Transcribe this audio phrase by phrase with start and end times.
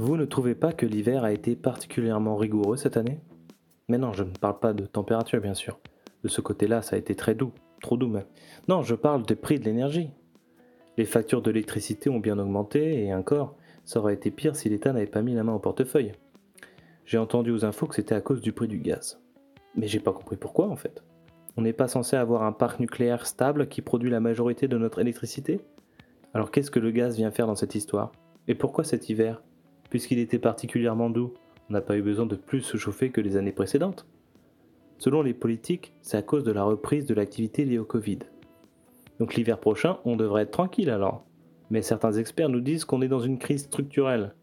[0.00, 3.18] Vous ne trouvez pas que l'hiver a été particulièrement rigoureux cette année?
[3.88, 5.80] Mais non, je ne parle pas de température bien sûr.
[6.22, 7.50] De ce côté-là, ça a été très doux,
[7.82, 8.26] trop doux même.
[8.68, 10.12] Non, je parle des prix de l'énergie.
[10.98, 15.06] Les factures d'électricité ont bien augmenté et encore, ça aurait été pire si l'État n'avait
[15.06, 16.12] pas mis la main au portefeuille.
[17.04, 19.20] J'ai entendu aux infos que c'était à cause du prix du gaz.
[19.74, 21.02] Mais j'ai pas compris pourquoi en fait.
[21.56, 25.00] On n'est pas censé avoir un parc nucléaire stable qui produit la majorité de notre
[25.00, 25.60] électricité?
[26.34, 28.12] Alors qu'est-ce que le gaz vient faire dans cette histoire?
[28.46, 29.42] Et pourquoi cet hiver?
[29.90, 31.34] Puisqu'il était particulièrement doux,
[31.70, 34.06] on n'a pas eu besoin de plus se chauffer que les années précédentes.
[34.98, 38.18] Selon les politiques, c'est à cause de la reprise de l'activité liée au Covid.
[39.18, 41.24] Donc l'hiver prochain, on devrait être tranquille alors.
[41.70, 44.34] Mais certains experts nous disent qu'on est dans une crise structurelle.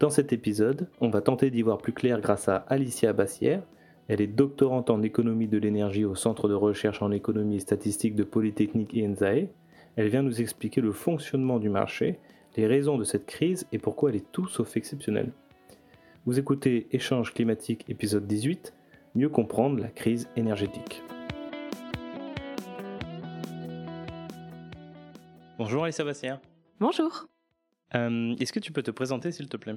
[0.00, 3.62] Dans cet épisode, on va tenter d'y voir plus clair grâce à Alicia Bassière.
[4.06, 8.14] Elle est doctorante en économie de l'énergie au Centre de recherche en économie et statistique
[8.14, 9.48] de Polytechnique INSAE.
[9.96, 12.18] Elle vient nous expliquer le fonctionnement du marché
[12.56, 15.32] les raisons de cette crise et pourquoi elle est tout sauf exceptionnelle.
[16.26, 18.74] Vous écoutez Échange climatique épisode 18,
[19.14, 21.02] mieux comprendre la crise énergétique.
[25.58, 26.40] Bonjour Alicia Bastien.
[26.80, 27.26] Bonjour.
[27.94, 29.76] Euh, est-ce que tu peux te présenter s'il te plaît?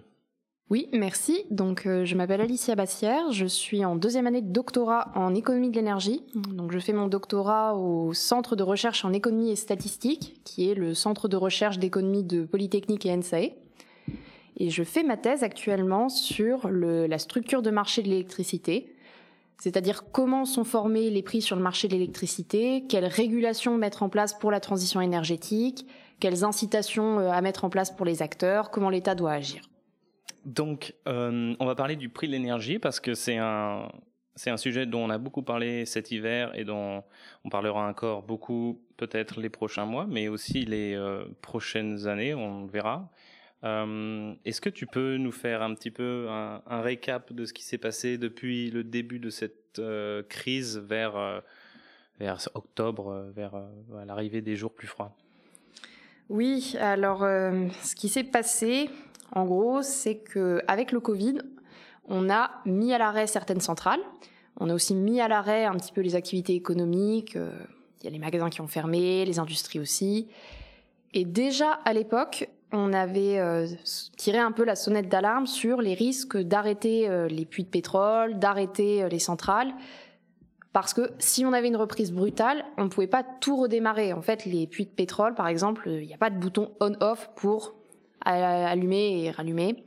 [0.71, 1.43] Oui, merci.
[1.51, 3.33] Donc, euh, je m'appelle Alicia Bassière.
[3.33, 6.23] Je suis en deuxième année de doctorat en économie de l'énergie.
[6.33, 10.73] Donc, je fais mon doctorat au Centre de recherche en économie et statistique, qui est
[10.73, 13.51] le centre de recherche d'économie de Polytechnique et NSAE.
[14.55, 18.95] Et je fais ma thèse actuellement sur la structure de marché de l'électricité,
[19.59, 24.09] c'est-à-dire comment sont formés les prix sur le marché de l'électricité, quelles régulations mettre en
[24.09, 25.85] place pour la transition énergétique,
[26.21, 29.70] quelles incitations euh, à mettre en place pour les acteurs, comment l'État doit agir.
[30.45, 33.91] Donc, euh, on va parler du prix de l'énergie parce que c'est un,
[34.35, 37.03] c'est un sujet dont on a beaucoup parlé cet hiver et dont
[37.43, 42.65] on parlera encore beaucoup peut-être les prochains mois, mais aussi les euh, prochaines années, on
[42.65, 43.09] verra.
[43.63, 47.53] Euh, est-ce que tu peux nous faire un petit peu un, un récap de ce
[47.53, 49.79] qui s'est passé depuis le début de cette
[50.27, 51.43] crise vers,
[52.19, 53.53] vers octobre, vers
[54.05, 55.15] l'arrivée des jours plus froids?
[56.27, 58.89] Oui, alors ce qui s'est passé,
[59.33, 61.39] en gros, c'est qu'avec le Covid,
[62.05, 64.01] on a mis à l'arrêt certaines centrales.
[64.59, 67.35] On a aussi mis à l'arrêt un petit peu les activités économiques.
[67.35, 67.51] Euh,
[68.01, 70.27] il y a les magasins qui ont fermé, les industries aussi.
[71.13, 73.67] Et déjà à l'époque, on avait euh,
[74.17, 78.39] tiré un peu la sonnette d'alarme sur les risques d'arrêter euh, les puits de pétrole,
[78.39, 79.73] d'arrêter les centrales.
[80.73, 84.13] Parce que si on avait une reprise brutale, on ne pouvait pas tout redémarrer.
[84.13, 87.29] En fait, les puits de pétrole, par exemple, il n'y a pas de bouton on-off
[87.35, 87.75] pour
[88.25, 89.83] allumer et rallumer.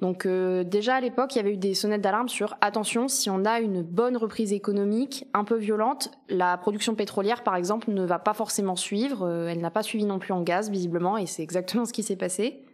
[0.00, 3.28] Donc euh, déjà à l'époque, il y avait eu des sonnettes d'alarme sur attention, si
[3.28, 8.04] on a une bonne reprise économique un peu violente, la production pétrolière par exemple ne
[8.04, 11.26] va pas forcément suivre, euh, elle n'a pas suivi non plus en gaz visiblement et
[11.26, 12.64] c'est exactement ce qui s'est passé.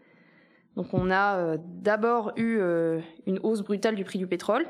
[0.77, 2.61] Donc on a euh, d'abord eu
[3.27, 4.67] une hausse brutale du prix du pétrole.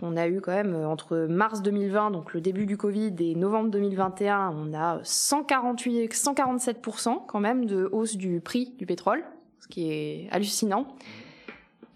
[0.00, 3.70] On a eu quand même entre mars 2020, donc le début du Covid, et novembre
[3.70, 9.24] 2021, on a 148, 147% quand même de hausse du prix du pétrole,
[9.60, 10.86] ce qui est hallucinant.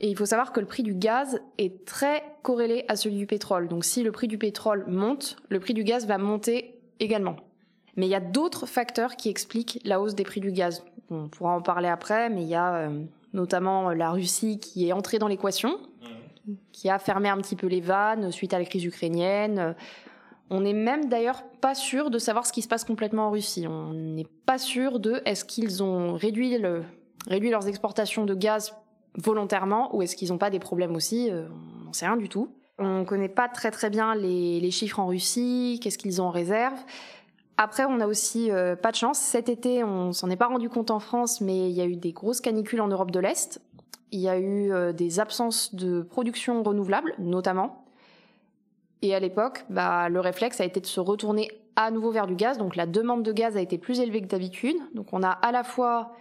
[0.00, 3.26] Et il faut savoir que le prix du gaz est très corrélé à celui du
[3.26, 3.68] pétrole.
[3.68, 7.36] Donc si le prix du pétrole monte, le prix du gaz va monter également.
[7.96, 10.84] Mais il y a d'autres facteurs qui expliquent la hausse des prix du gaz.
[11.10, 14.92] On pourra en parler après, mais il y a euh, notamment la Russie qui est
[14.92, 15.78] entrée dans l'équation,
[16.72, 19.74] qui a fermé un petit peu les vannes suite à la crise ukrainienne.
[20.50, 23.66] On n'est même d'ailleurs pas sûr de savoir ce qui se passe complètement en Russie.
[23.66, 26.84] On n'est pas sûr de est-ce qu'ils ont réduit, le,
[27.26, 28.74] réduit leurs exportations de gaz
[29.16, 31.48] volontairement ou est-ce qu'ils n'ont pas des problèmes aussi euh,
[31.80, 32.50] On n'en sait rien du tout.
[32.78, 36.30] On ne connaît pas très très bien les, chiffres en Russie, qu'est-ce qu'ils ont en
[36.30, 36.78] réserve.
[37.56, 39.18] Après, on a aussi euh, pas de chance.
[39.18, 41.96] Cet été, on s'en est pas rendu compte en France, mais il y a eu
[41.96, 43.60] des grosses canicules en Europe de l'Est.
[44.10, 47.84] Il y a eu euh, des absences de production renouvelable, notamment.
[49.00, 52.36] Et à l'époque, bah, le réflexe a été de se retourner à nouveau vers du
[52.36, 52.58] gaz.
[52.58, 54.76] Donc la demande de gaz a été plus élevée que d'habitude.
[54.94, 56.12] Donc on a à la fois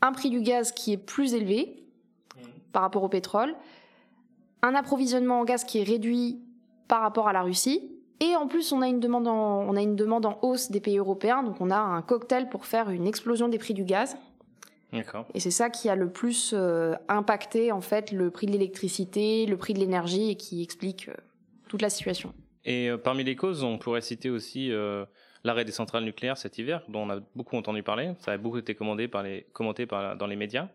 [0.00, 1.84] un prix du gaz qui est plus élevé,
[2.74, 3.54] par rapport au pétrole,
[4.62, 6.42] un approvisionnement en gaz qui est réduit
[6.88, 7.90] par rapport à la Russie,
[8.20, 10.80] et en plus on a une demande en, on a une demande en hausse des
[10.80, 14.16] pays européens, donc on a un cocktail pour faire une explosion des prix du gaz.
[15.34, 19.46] Et c'est ça qui a le plus euh, impacté en fait le prix de l'électricité,
[19.46, 21.14] le prix de l'énergie et qui explique euh,
[21.68, 22.32] toute la situation.
[22.64, 24.70] Et euh, parmi les causes, on pourrait citer aussi
[25.42, 28.12] l'arrêt des centrales nucléaires cet hiver, dont on a beaucoup entendu parler.
[28.20, 30.68] Ça a beaucoup été commandé par les, commenté par, dans les médias.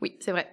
[0.00, 0.48] Oui, c'est vrai.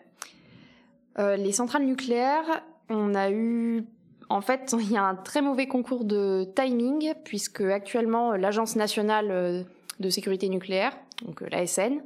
[1.17, 3.85] Les centrales nucléaires, on a eu
[4.27, 9.65] en fait, il y a un très mauvais concours de timing, puisque actuellement, l'Agence nationale
[9.99, 12.01] de sécurité nucléaire, donc l'ASN,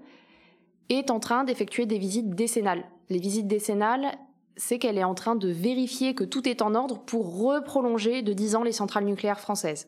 [0.89, 2.83] est en train d'effectuer des visites décennales.
[3.09, 4.17] Les visites décennales,
[4.55, 8.33] c'est qu'elle est en train de vérifier que tout est en ordre pour reprolonger de
[8.33, 9.87] 10 ans les centrales nucléaires françaises.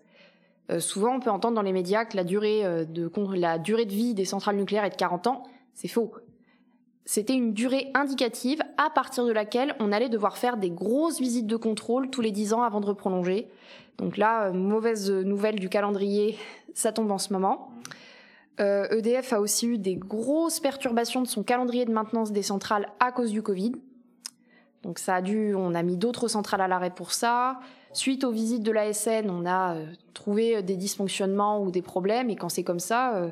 [0.72, 3.86] Euh, souvent, on peut entendre dans les médias que la durée, euh, de, la durée
[3.86, 5.44] de vie des centrales nucléaires est de 40 ans.
[5.74, 6.14] C'est faux.
[7.04, 11.48] C'était une durée indicative à partir de laquelle on allait devoir faire des grosses visites
[11.48, 13.50] de contrôle tous les 10 ans avant de reprolonger.
[13.98, 16.38] Donc là, euh, mauvaise nouvelle du calendrier,
[16.74, 17.72] ça tombe en ce moment.
[18.60, 22.88] EDF e a aussi eu des grosses perturbations de son calendrier de maintenance des centrales
[23.00, 23.74] à cause du Covid.
[24.84, 27.60] Donc ça a dû, on a mis d'autres centrales à l'arrêt pour ça.
[27.94, 32.30] Suite aux visites de l'ASN, on a euh, trouvé des dysfonctionnements ou des problèmes.
[32.30, 33.30] Et quand c'est comme ça, euh,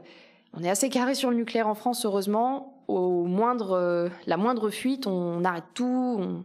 [0.53, 2.83] on est assez carré sur le nucléaire en France, heureusement.
[2.87, 6.43] Au moindre, euh, la moindre fuite, on, arrête tout.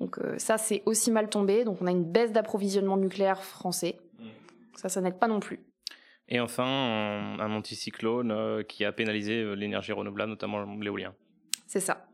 [0.00, 1.64] Donc ça, c'est aussi mal tombé.
[1.64, 4.00] Donc on a une baisse d'approvisionnement nucléaire français.
[4.18, 4.24] Mmh.
[4.74, 5.60] Ça, ça n'aide pas non plus.
[6.28, 11.14] Et enfin, un anticyclone qui a pénalisé l'énergie renouvelable, notamment l'éolien.
[11.66, 12.06] C'est ça.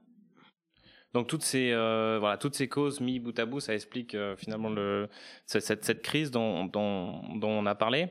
[1.15, 4.37] Donc toutes ces euh, voilà toutes ces causes mis bout à bout, ça explique euh,
[4.37, 5.09] finalement le
[5.47, 8.09] cette, cette crise dont, dont, dont on a parlé.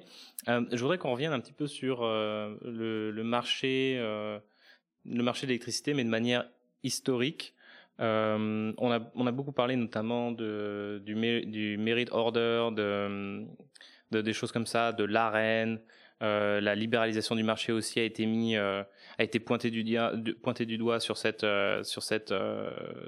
[0.48, 5.52] Euh, je voudrais qu'on revienne un petit peu sur le, le, marché le marché de
[5.52, 6.50] l'électricité, mais de manière
[6.84, 7.54] historique.
[8.00, 11.14] on a on a beaucoup parlé notamment de du,
[11.46, 13.46] du merit order, de,
[14.12, 15.80] de des choses comme ça, de l'arène.
[16.24, 18.82] Euh, la libéralisation du marché aussi a été mis, euh,
[19.20, 19.86] a été pointé du,
[20.42, 22.34] pointé du doigt sur cette, euh, sur cette,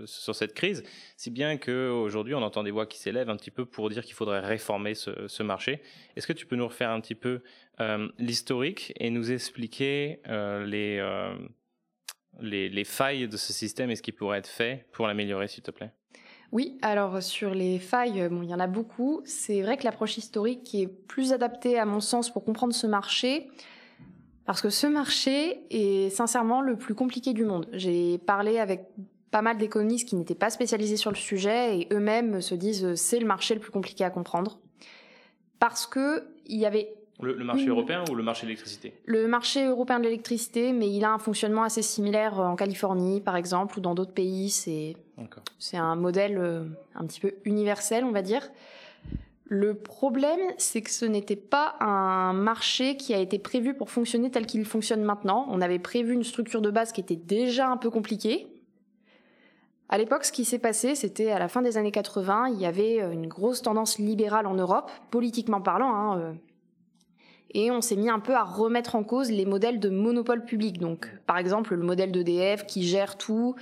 [0.06, 0.84] sur cette crise.
[1.18, 4.14] Si bien qu'aujourd'hui, on entend des voix qui s'élèvent un petit peu pour dire qu'il
[4.14, 5.82] faudrait réformer ce, ce marché.
[6.16, 7.42] Est-ce que tu peux nous refaire un petit peu
[8.18, 11.02] l'historique et nous expliquer les,
[12.42, 15.64] les, les failles de ce système et ce qui pourrait être fait pour l'améliorer, s'il
[15.64, 15.92] te plaît?
[16.52, 19.22] Oui, alors sur les failles, bon, il y en a beaucoup.
[19.26, 23.50] C'est vrai que l'approche historique est plus adaptée à mon sens pour comprendre ce marché,
[24.46, 27.68] parce que ce marché est sincèrement le plus compliqué du monde.
[27.72, 28.88] J'ai parlé avec
[29.30, 33.20] pas mal d'économistes qui n'étaient pas spécialisés sur le sujet et eux-mêmes se disent c'est
[33.20, 34.60] le marché le plus compliqué à comprendre.
[35.60, 38.94] Parce que il y avait le, marché européen ou le marché de l'électricité?
[39.06, 43.36] Le marché européen de l'électricité, mais il a un fonctionnement assez similaire en Californie, par
[43.36, 44.50] exemple, ou dans d'autres pays.
[44.50, 44.96] C'est
[45.58, 46.64] c'est un modèle euh,
[46.96, 48.50] un petit peu universel, on va dire.
[49.46, 54.30] Le problème, c'est que ce n'était pas un marché qui a été prévu pour fonctionner
[54.30, 55.48] tel qu'il fonctionne maintenant.
[55.50, 58.48] On avait prévu une structure de base qui était déjà un peu compliquée.
[59.90, 62.68] À l'époque, ce qui s'est passé, c'était à la fin des années 80, il y
[62.68, 65.96] avait une grosse tendance libérale en Europe, politiquement parlant.
[65.96, 66.34] Hein, euh,
[67.52, 70.80] et on s'est mis un peu à remettre en cause les modèles de monopole public.
[70.80, 73.56] Donc, par exemple, le modèle d'EDF qui gère tout.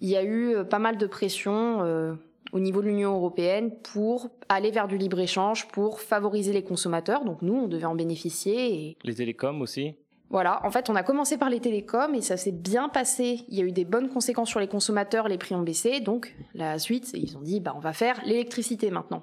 [0.00, 2.14] Il y a eu euh, pas mal de pression euh,
[2.52, 7.24] au niveau de l'Union européenne pour aller vers du libre-échange, pour favoriser les consommateurs.
[7.24, 8.74] Donc, nous, on devait en bénéficier.
[8.74, 8.96] Et...
[9.04, 9.94] Les télécoms aussi
[10.30, 13.44] voilà, en fait, on a commencé par les télécoms et ça s'est bien passé.
[13.48, 16.00] Il y a eu des bonnes conséquences sur les consommateurs, les prix ont baissé.
[16.00, 19.22] Donc, la suite, ils ont dit, bah, on va faire l'électricité maintenant.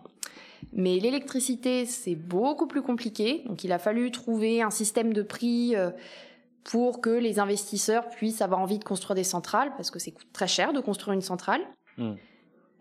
[0.74, 3.44] Mais l'électricité, c'est beaucoup plus compliqué.
[3.46, 5.92] Donc il a fallu trouver un système de prix euh,
[6.64, 10.48] pour que les investisseurs puissent avoir envie de construire des centrales, parce que c'est très
[10.48, 11.62] cher de construire une centrale.
[11.98, 12.14] Hmm.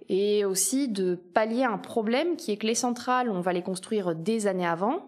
[0.08, 4.14] Et aussi de pallier un problème qui est que les centrales, on va les construire
[4.14, 5.06] des années avant.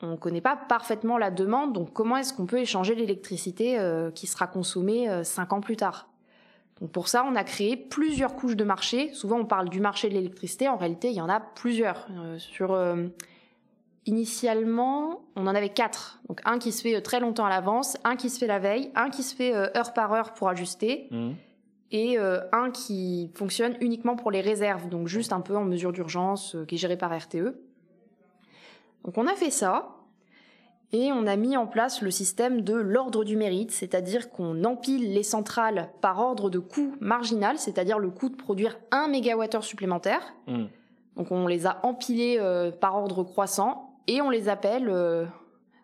[0.00, 4.12] On ne connaît pas parfaitement la demande, donc comment est-ce qu'on peut échanger l'électricité euh,
[4.12, 6.07] qui sera consommée euh, cinq ans plus tard?
[6.80, 9.12] Donc pour ça, on a créé plusieurs couches de marché.
[9.12, 10.68] Souvent, on parle du marché de l'électricité.
[10.68, 12.06] En réalité, il y en a plusieurs.
[12.10, 13.08] Euh, sur euh,
[14.06, 16.20] initialement, on en avait quatre.
[16.28, 18.60] Donc un qui se fait euh, très longtemps à l'avance, un qui se fait la
[18.60, 21.30] veille, un qui se fait heure par heure pour ajuster, mmh.
[21.90, 24.88] et un qui fonctionne uniquement pour les réserves.
[24.88, 27.58] Donc juste un peu en mesure d'urgence, qui est géré par RTE.
[29.04, 29.97] Donc on a fait ça.
[30.92, 35.12] Et on a mis en place le système de l'ordre du mérite, c'est-à-dire qu'on empile
[35.12, 40.34] les centrales par ordre de coût marginal, c'est-à-dire le coût de produire 1 MWh supplémentaire.
[40.46, 40.64] Hmm.
[41.16, 45.26] Donc on les a empilés euh, par ordre croissant et on les appelle, euh,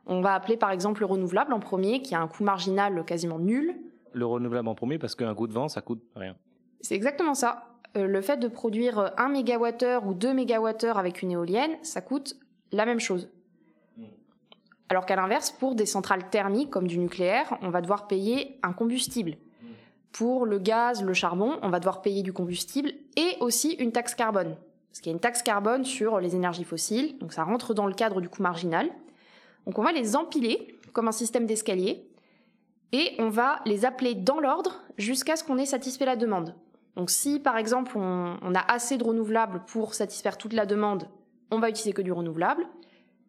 [0.07, 3.39] on va appeler par exemple le renouvelable en premier, qui a un coût marginal quasiment
[3.39, 3.77] nul.
[4.15, 6.35] Le renouvelable en premier parce qu'un coût de vent, ça coûte rien.
[6.81, 7.65] C'est exactement ça.
[7.99, 12.37] Euh, le fait de produire 1 MWh ou 2 MWh avec une éolienne, ça coûte
[12.73, 13.29] la même chose.
[14.89, 18.73] Alors qu'à l'inverse, pour des centrales thermiques comme du nucléaire, on va devoir payer un
[18.73, 19.37] combustible.
[20.13, 24.15] Pour le gaz, le charbon, on va devoir payer du combustible et aussi une taxe
[24.15, 24.57] carbone.
[24.91, 27.87] Parce qu'il y a une taxe carbone sur les énergies fossiles, donc ça rentre dans
[27.87, 28.91] le cadre du coût marginal.
[29.67, 32.07] Donc on va les empiler comme un système d'escalier
[32.93, 36.55] et on va les appeler dans l'ordre jusqu'à ce qu'on ait satisfait la demande.
[36.95, 41.09] Donc si par exemple on, on, a assez de renouvelables pour satisfaire toute la demande,
[41.51, 42.65] on va utiliser que du renouvelable.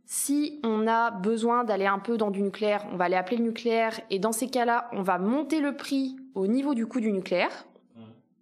[0.06, 3.44] Si on a besoin d'aller un peu dans du nucléaire, on va aller appeler le
[3.44, 7.12] nucléaire et dans ces cas-là, on va monter le prix au niveau du coût du
[7.12, 7.66] nucléaire.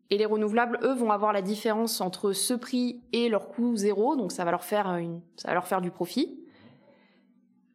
[0.10, 4.16] Et les renouvelables, eux, vont avoir la différence entre ce prix et leur coût zéro,
[4.16, 6.40] donc ça va leur faire, une, ça va leur faire du profit.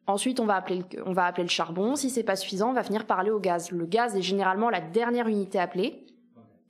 [0.07, 1.97] Ensuite, on va appeler le, on va appeler le charbon.
[1.97, 3.73] Si c'est pas suffisant, on va finir par aller au gaz.
[3.73, 6.07] Le gaz est généralement la dernière unité appelée.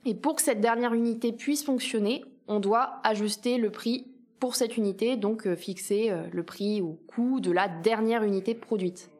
[0.05, 4.07] Et pour que cette dernière unité puisse fonctionner, on doit ajuster le prix
[4.39, 8.55] pour cette unité, donc euh, fixer euh, le prix au coût de la dernière unité
[8.55, 9.11] produite.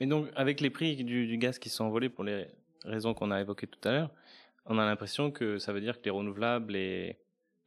[0.00, 2.46] Mais donc, avec les prix du, du gaz qui sont envolés pour les
[2.84, 4.10] raisons qu'on a évoquées tout à l'heure,
[4.66, 7.16] on a l'impression que ça veut dire que les renouvelables et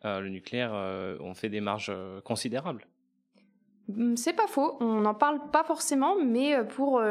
[0.06, 1.94] euh, le nucléaire euh, ont fait des marges
[2.24, 2.88] considérables.
[3.90, 7.02] Hum, c'est pas faux, on n'en parle pas forcément, mais pour,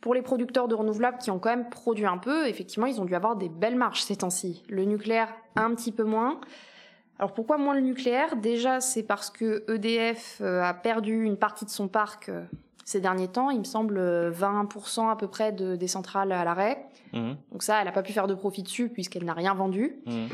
[0.00, 3.04] pour les producteurs de renouvelables qui ont quand même produit un peu, effectivement, ils ont
[3.04, 4.64] dû avoir des belles marges ces temps-ci.
[4.68, 6.40] Le nucléaire, un petit peu moins.
[7.18, 8.36] Alors pourquoi moins le nucléaire?
[8.36, 12.30] Déjà, c'est parce que EDF a perdu une partie de son parc
[12.84, 13.50] ces derniers temps.
[13.50, 13.98] Il me semble
[14.30, 16.86] 20% à peu près de, des centrales à l'arrêt.
[17.12, 17.32] Mmh.
[17.52, 19.96] Donc ça, elle n'a pas pu faire de profit dessus puisqu'elle n'a rien vendu.
[20.06, 20.26] Mmh.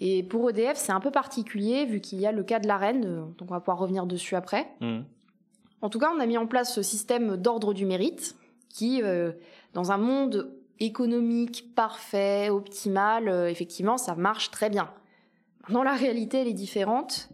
[0.00, 3.04] Et pour EDF, c'est un peu particulier vu qu'il y a le cas de l'arène,
[3.04, 4.68] euh, donc on va pouvoir revenir dessus après.
[4.80, 5.00] Mmh.
[5.80, 8.36] En tout cas, on a mis en place ce système d'ordre du mérite
[8.68, 9.32] qui, euh,
[9.74, 14.90] dans un monde économique parfait, optimal, euh, effectivement, ça marche très bien.
[15.62, 17.28] Maintenant, la réalité, elle est différente.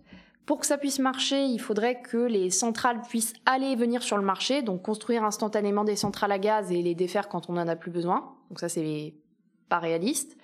[0.46, 4.16] Pour que ça puisse marcher, il faudrait que les centrales puissent aller et venir sur
[4.16, 7.68] le marché, donc construire instantanément des centrales à gaz et les défaire quand on n'en
[7.68, 8.34] a plus besoin.
[8.48, 9.14] Donc ça, c'est
[9.68, 10.38] pas réaliste.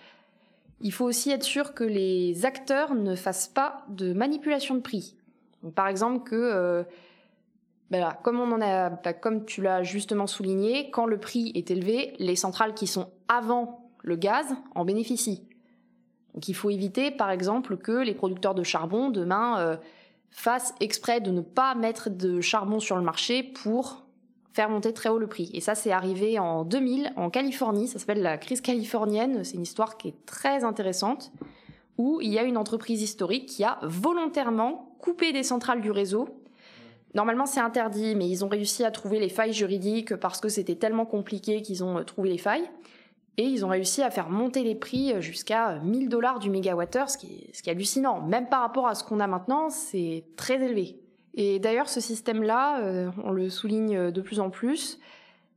[0.80, 5.16] Il faut aussi être sûr que les acteurs ne fassent pas de manipulation de prix.
[5.74, 6.84] par exemple euh,
[7.90, 12.86] ben ben comme tu l'as justement souligné, quand le prix est élevé, les centrales qui
[12.86, 15.48] sont avant le gaz en bénéficient.
[16.34, 19.76] Donc il faut éviter, par exemple, que les producteurs de charbon demain euh,
[20.30, 24.04] fassent exprès de ne pas mettre de charbon sur le marché pour
[24.52, 25.50] faire monter très haut le prix.
[25.52, 27.88] Et ça, c'est arrivé en 2000 en Californie.
[27.88, 29.42] Ça s'appelle la crise californienne.
[29.44, 31.32] C'est une histoire qui est très intéressante
[31.98, 36.28] où il y a une entreprise historique qui a volontairement coupé des centrales du réseau.
[37.14, 40.74] Normalement, c'est interdit, mais ils ont réussi à trouver les failles juridiques parce que c'était
[40.74, 42.68] tellement compliqué qu'ils ont euh, trouvé les failles.
[43.36, 47.18] Et ils ont réussi à faire monter les prix jusqu'à 1000 dollars du mégawattheure, ce
[47.18, 48.22] qui, est, ce qui est hallucinant.
[48.22, 51.00] Même par rapport à ce qu'on a maintenant, c'est très élevé.
[51.34, 55.00] Et d'ailleurs, ce système-là, euh, on le souligne de plus en plus,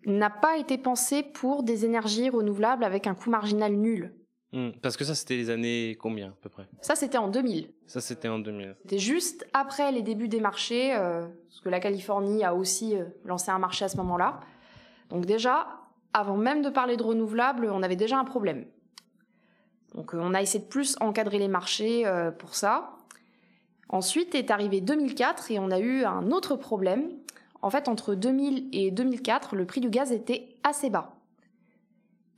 [0.06, 4.14] n'a pas été pensé pour des énergies renouvelables avec un coût marginal nul.
[4.54, 6.68] Hmm, parce que ça, c'était les années combien à peu près?
[6.82, 7.70] Ça, c'était en 2000.
[7.86, 8.76] Ça, c'était en 2000.
[8.82, 13.04] C'était juste après les débuts des marchés, euh, parce que la Californie a aussi euh,
[13.26, 14.40] lancé un marché à ce moment-là.
[15.10, 15.68] Donc déjà,
[16.14, 18.66] avant même de parler de renouvelables, on avait déjà un problème.
[19.96, 22.92] Donc euh, on a essayé de plus encadrer les marchés euh, pour ça.
[23.90, 27.10] Ensuite est arrivé 2004 et on a eu un autre problème.
[27.62, 31.16] En fait, entre 2000 et 2004, le prix du gaz était assez bas.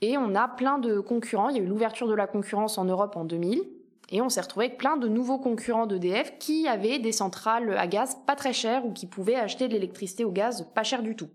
[0.01, 1.49] Et on a plein de concurrents.
[1.49, 3.63] Il y a eu l'ouverture de la concurrence en Europe en 2000.
[4.11, 7.85] Et on s'est retrouvé avec plein de nouveaux concurrents d'EDF qui avaient des centrales à
[7.85, 11.15] gaz pas très chères ou qui pouvaient acheter de l'électricité au gaz pas cher du
[11.15, 11.29] tout.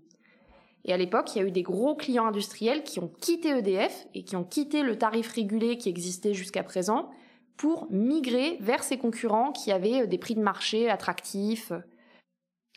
[0.84, 4.06] Et à l'époque, il y a eu des gros clients industriels qui ont quitté EDF
[4.14, 7.10] et qui ont quitté le tarif régulé qui existait jusqu'à présent
[7.56, 11.72] pour migrer vers ces concurrents qui avaient euh, des prix de marché attractifs.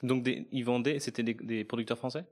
[0.04, 2.26] Donc ils vendaient, c'était des, producteurs français?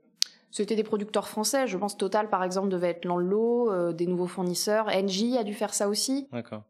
[0.50, 1.66] C'était des producteurs français.
[1.66, 4.86] Je pense Total, par exemple, devait être l'enlot, euh, des nouveaux fournisseurs.
[4.88, 6.28] Engie a dû faire ça aussi.
[6.32, 6.62] D'accord.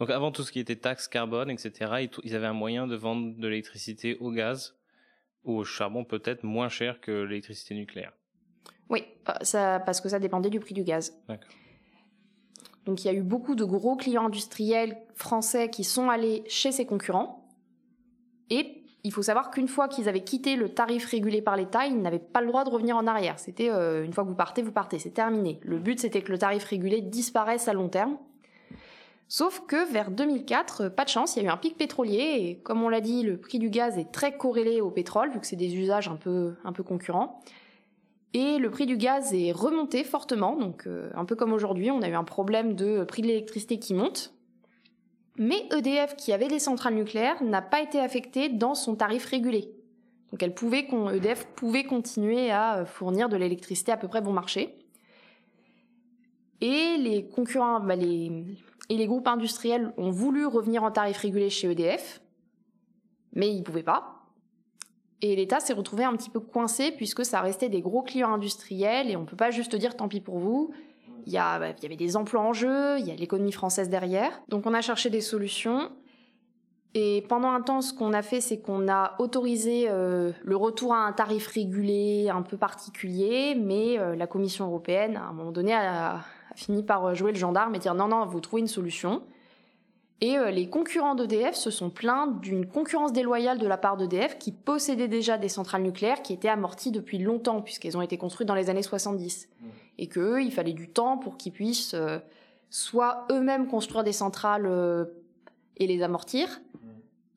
[0.00, 3.36] Donc avant tout ce qui était taxes carbone, etc., ils avaient un moyen de vendre
[3.36, 4.74] de l'électricité au gaz
[5.44, 8.12] ou au charbon peut-être moins cher que l'électricité nucléaire.
[8.88, 11.16] Oui, euh, ça, parce que ça dépendait du prix du gaz.
[12.84, 16.72] Donc il y a eu beaucoup de gros clients industriels français qui sont allés chez
[16.72, 17.48] ses concurrents.
[18.48, 22.00] Et il faut savoir qu'une fois qu'ils avaient quitté le tarif régulé par l'État, ils
[22.00, 23.38] n'avaient pas le droit de revenir en arrière.
[23.38, 25.60] C'était euh, une fois que vous partez, vous partez, c'est terminé.
[25.62, 28.18] Le but c'était que le tarif régulé disparaisse à long terme.
[29.32, 32.56] Sauf que vers 2004, pas de chance, il y a eu un pic pétrolier et
[32.64, 35.46] comme on l'a dit, le prix du gaz est très corrélé au pétrole vu que
[35.46, 37.40] c'est des usages un peu, concurrents.
[38.34, 42.02] Et le prix du gaz est remonté fortement, donc euh, un peu comme aujourd'hui, on
[42.02, 44.34] a eu un problème de prix de l'électricité qui monte.
[45.38, 49.70] Mais EDF, qui avait des centrales nucléaires, n'a pas été affecté dans son tarif régulé.
[50.32, 54.74] Donc EDF pouvait continuer à fournir de l'électricité à peu près bon marché.
[56.60, 57.94] Et les concurrents, bah
[58.90, 62.20] et les groupes industriels ont voulu revenir en tarif régulé chez EDF,
[63.32, 64.16] mais ils ne pouvaient pas.
[65.22, 69.08] Et l'État s'est retrouvé un petit peu coincé puisque ça restait des gros clients industriels
[69.08, 70.72] et on ne peut pas juste dire tant pis pour vous.
[71.26, 73.88] Il y, bah, il y avait des emplois en jeu, il y a l'économie française
[73.88, 74.42] derrière.
[74.48, 75.90] Donc on a cherché des solutions.
[76.94, 80.92] Et pendant un temps, ce qu'on a fait, c'est qu'on a autorisé euh, le retour
[80.92, 85.52] à un tarif régulé un peu particulier, mais euh, la Commission européenne, à un moment
[85.52, 88.68] donné, a, a, fini par jouer le gendarme et dire non, non, vous trouvez une
[88.68, 89.22] solution.
[90.22, 94.38] Et euh, les concurrents d'EDF se sont plaints d'une concurrence déloyale de la part d'EDF
[94.38, 98.48] qui possédait déjà des centrales nucléaires qui étaient amorties depuis longtemps puisqu'elles ont été construites
[98.48, 99.48] dans les années 70.
[99.48, 99.66] Mmh.
[99.98, 101.96] Et qu'eux, il fallait du temps pour qu'ils puissent
[102.68, 104.66] soit eux-mêmes construire des centrales
[105.76, 106.60] et les amortir,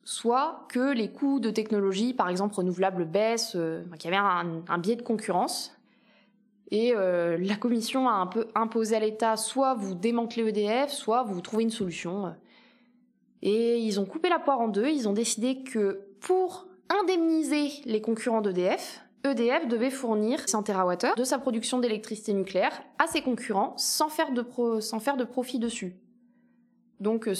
[0.04, 4.22] soit que les coûts de technologie, par exemple renouvelables, baissent, euh, qu'il y avait
[4.68, 5.74] un, biais de concurrence.
[6.74, 11.22] Et euh, la commission a un peu imposé à l'État, soit vous démantelez EDF, soit
[11.22, 12.34] vous trouvez une solution.
[13.42, 18.00] Et ils ont coupé la poire en deux, ils ont décidé que pour indemniser les
[18.00, 23.74] concurrents d'EDF, EDF devait fournir 100 TWh de sa production d'électricité nucléaire à ses concurrents
[23.76, 24.42] sans faire de,
[25.22, 25.94] profit dessus.
[26.98, 27.34] Donc euh,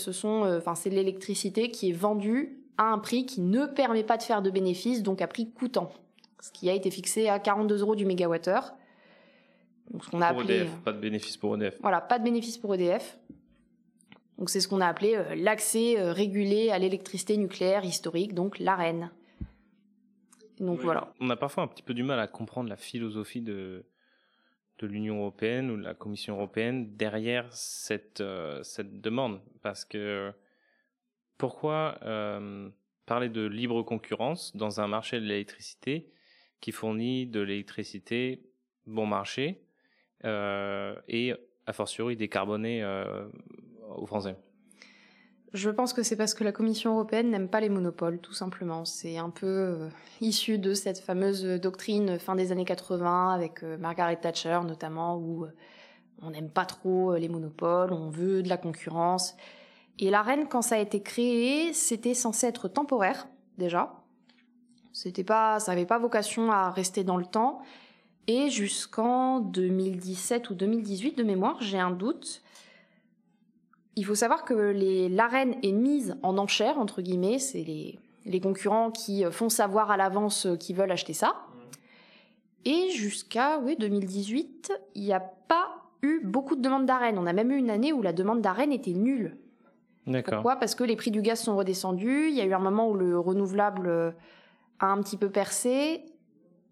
[0.59, 4.43] enfin c'est l'électricité qui est vendue à un prix qui ne permet pas de faire
[4.43, 5.91] de bénéfices, donc à prix coûtant,
[6.41, 8.75] ce qui a été fixé à 42 euros du mégawattheure.
[9.91, 11.77] Donc ce qu'on a pour appelé EDF, pas de bénéfice pour EDF.
[11.81, 13.19] Voilà, pas de bénéfice pour EDF.
[14.39, 18.59] Donc c'est ce qu'on a appelé euh, l'accès euh, régulé à l'électricité nucléaire historique, donc
[18.59, 19.11] l'AREN.
[20.59, 21.13] Donc voilà.
[21.21, 23.85] On a parfois un petit peu du mal à comprendre la philosophie de
[24.79, 29.41] de l'Union européenne ou de la Commission européenne derrière cette, euh, cette demande.
[29.63, 30.33] Parce que
[31.39, 32.69] pourquoi euh,
[33.07, 36.11] parler de libre concurrence dans un marché de l'électricité
[36.61, 38.51] qui fournit de l'électricité
[38.87, 39.64] bon marché euh,
[40.23, 41.35] et
[41.67, 42.85] a fortiori décarboné
[43.97, 44.37] aux Français
[45.55, 48.85] je pense que c'est parce que la Commission européenne n'aime pas les monopoles, tout simplement.
[48.85, 49.89] C'est un peu euh,
[50.21, 55.45] issu de cette fameuse doctrine fin des années 80 avec euh, Margaret Thatcher notamment, où
[55.45, 55.55] euh,
[56.23, 59.37] on n'aime pas trop les monopoles, on veut de la concurrence.
[60.01, 64.03] Et la reine, quand ça a été créé, c'était censé être temporaire déjà.
[64.93, 67.63] C'était pas, ça n'avait pas vocation à rester dans le temps.
[68.27, 72.43] Et jusqu'en 2017 ou 2018 de mémoire, j'ai un doute,
[73.97, 74.55] il faut savoir que
[75.11, 79.97] l'arène est mise en enchère, entre guillemets, c'est les, les, concurrents qui font savoir à
[79.97, 81.35] l'avance qu'ils veulent acheter ça.
[82.65, 87.19] Et jusqu'à oui, 2018, il n'y a pas eu beaucoup de demandes d'arène.
[87.19, 89.37] On a même eu une année où la demande d'arène était nulle.
[90.27, 90.57] Pourquoi?
[90.57, 92.29] Parce que les prix du gaz sont redescendus.
[92.29, 94.15] Il y a eu un moment où le renouvelable
[94.81, 96.05] a un petit peu percé.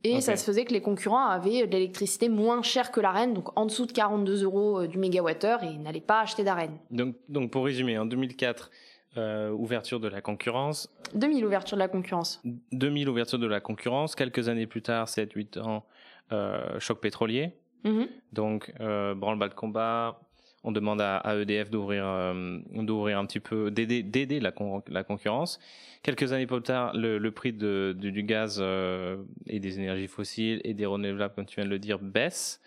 [0.05, 3.57] Et ça se faisait que les concurrents avaient de l'électricité moins chère que l'arène, donc
[3.57, 6.77] en dessous de 42 euros euh, du mégawattheure, et n'allaient pas acheter d'arène.
[6.91, 8.71] Donc, donc pour résumer, en 2004,
[9.19, 10.91] euh, ouverture de la concurrence.
[11.15, 12.41] 2000 ouverture de la concurrence.
[12.73, 14.15] 2000 ouverture de la concurrence.
[14.15, 15.85] Quelques années plus tard, 7-8 ans,
[16.33, 17.53] euh, choc pétrolier.
[17.85, 18.09] Mm-hmm.
[18.33, 20.19] Donc, euh, branle-bas de combat,
[20.65, 24.53] on demande à, EDF d'ouvrir euh, d'ouvrir un petit peu d'aider la,
[24.89, 25.59] la concurrence.
[26.03, 30.75] Quelques années plus tard, le, prix de, du gaz euh, et des énergies fossiles et
[30.75, 32.61] des renouvelables, comme tu viens de le dire, baisse.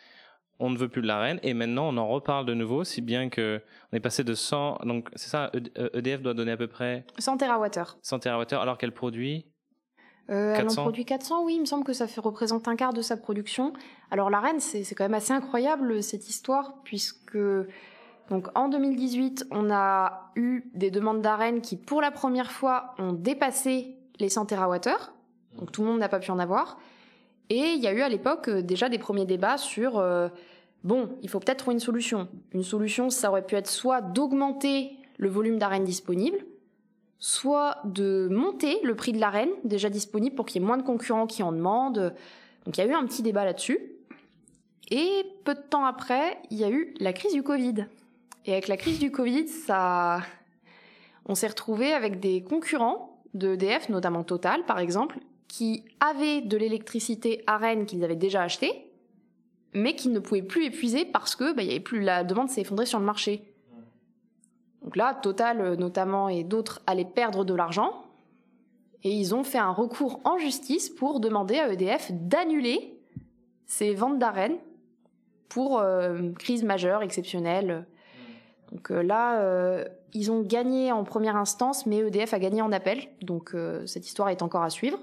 [0.57, 3.01] On ne veut plus de la reine et maintenant on en reparle de nouveau, si
[3.01, 4.79] bien que on est passé de 100.
[4.85, 7.97] Donc c'est ça, EDF e doit donner à peu près 100 TWh.
[8.01, 9.45] 100 TWh alors qu'elle produit
[10.29, 12.93] euh, elle en produit 400, oui, il me semble que ça fait, représente un quart
[12.93, 13.73] de sa production.
[14.09, 17.37] Alors la reine, c'est quand même assez incroyable cette histoire, puisque
[18.29, 23.13] donc en 2018, on a eu des demandes d'arène qui, pour la première fois, ont
[23.13, 24.89] dépassé les 100 TWh.
[25.57, 26.77] Donc tout le monde n'a pas pu en avoir.
[27.49, 30.29] Et il y a eu à l'époque euh, déjà des premiers débats sur euh,
[30.83, 32.27] bon, il faut peut-être trouver une solution.
[32.53, 36.39] Une solution, ça aurait pu être soit d'augmenter le volume d'arène disponible,
[37.25, 40.83] soit de monter le prix de l'arène déjà disponible pour qu'il y ait moins de
[40.83, 42.13] concurrents qui en demandent.
[42.65, 43.79] Donc il y a eu un petit débat là-dessus.
[44.91, 47.87] Et peu de temps après, il y a eu la crise du Covid.
[48.45, 50.21] Et avec la crise du Covid, ça,
[51.25, 57.43] on s'est retrouvé avec des concurrents d'EDF, notamment Total par exemple, qui avaient de l'électricité
[57.47, 58.91] à Rennes qu'ils avaient déjà achetée,
[59.73, 62.85] mais qui ne pouvaient plus épuiser parce que bah, avait plus la demande s'est effondrée
[62.85, 63.54] sur le marché.
[64.85, 68.05] Donc là, Total euh, notamment et d'autres allaient perdre de l'argent.
[69.03, 72.99] Et ils ont fait un recours en justice pour demander à EDF d'annuler
[73.65, 74.57] ces ventes d'arènes
[75.49, 77.85] pour euh, crise majeure, exceptionnelle.
[78.71, 82.99] Donc euh, là, ils ont gagné en première instance, mais EDF a gagné en appel.
[83.21, 84.99] Donc cette histoire est encore à suivre.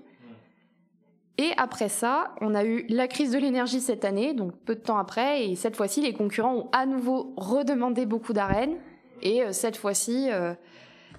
[1.38, 4.80] Et après ça, on a eu la crise de l'énergie cette année, donc peu de
[4.80, 8.76] temps après, et cette fois-ci, les concurrents ont à nouveau redemandé beaucoup d'arènes.
[9.22, 10.52] Et euh, cette fois-ci, euh,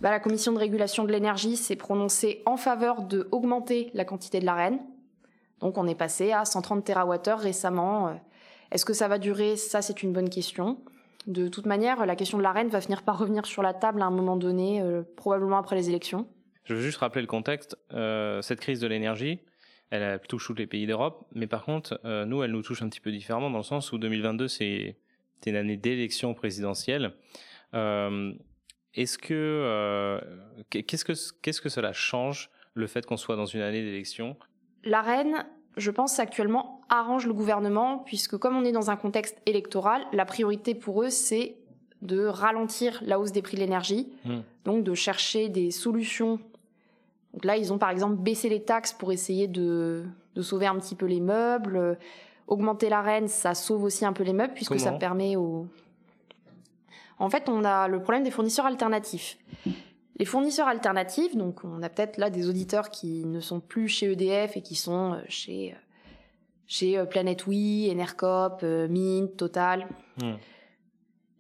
[0.01, 4.39] bah, la commission de régulation de l'énergie s'est prononcée en faveur de augmenter la quantité
[4.39, 4.79] de l'arène.
[5.61, 8.09] Donc on est passé à 130 TWh récemment.
[8.09, 8.13] Euh,
[8.71, 9.55] est-ce que ça va durer?
[9.55, 10.79] Ça, c'est une bonne question.
[11.25, 14.05] De toute manière, la question de l'arène va finir par revenir sur la table à
[14.05, 14.83] un moment donné,
[15.15, 16.27] probablement après les élections.
[16.65, 17.77] Je veux juste rappeler le contexte.
[18.41, 19.39] Cette crise de l'énergie,
[19.89, 22.99] elle touche tous les pays d'Europe, mais par contre, nous, elle nous touche un petit
[22.99, 24.97] peu différemment dans le sens où 2022, c'est
[25.45, 27.13] une année d'élection présidentielle.
[27.73, 28.33] Euh,
[28.93, 30.19] est-ce que
[30.69, 34.37] qu'est-ce que qu'est-ce que cela change le fait qu'on soit dans une année d'élection?
[34.83, 35.45] La reine,
[35.77, 40.25] je pense actuellement arrange le gouvernement puisque comme on est dans un contexte électoral, la
[40.25, 41.55] priorité pour eux c'est
[42.03, 44.39] de ralentir la hausse des prix de l'énergie, hmm.
[44.65, 46.39] donc de chercher des solutions.
[47.33, 50.03] Donc là, ils ont par exemple baissé les taxes pour essayer de,
[50.39, 51.97] sauver un petit peu les meubles.
[52.47, 55.65] Augmenter la reine, ça sauve aussi un peu les meubles puisque ça permet aux...
[57.19, 59.37] En fait, on a le problème des fournisseurs alternatifs.
[60.17, 64.11] Les fournisseurs alternatifs, donc on a peut-être là des auditeurs qui ne sont plus chez
[64.11, 65.75] EDF et qui sont euh, chez, euh,
[66.67, 69.87] chez euh, Planet Oui, Enercop, Mint, Total.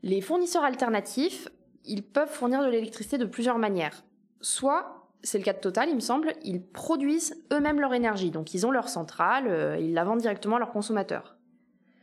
[0.01, 1.47] Les fournisseurs alternatifs,
[1.85, 4.03] ils peuvent fournir de l'électricité de plusieurs manières.
[4.41, 8.53] Soit, c'est le cas de Total, il me semble, ils produisent eux-mêmes leur énergie, donc
[8.53, 11.37] ils ont leur centrale, ils la vendent directement à leurs consommateurs.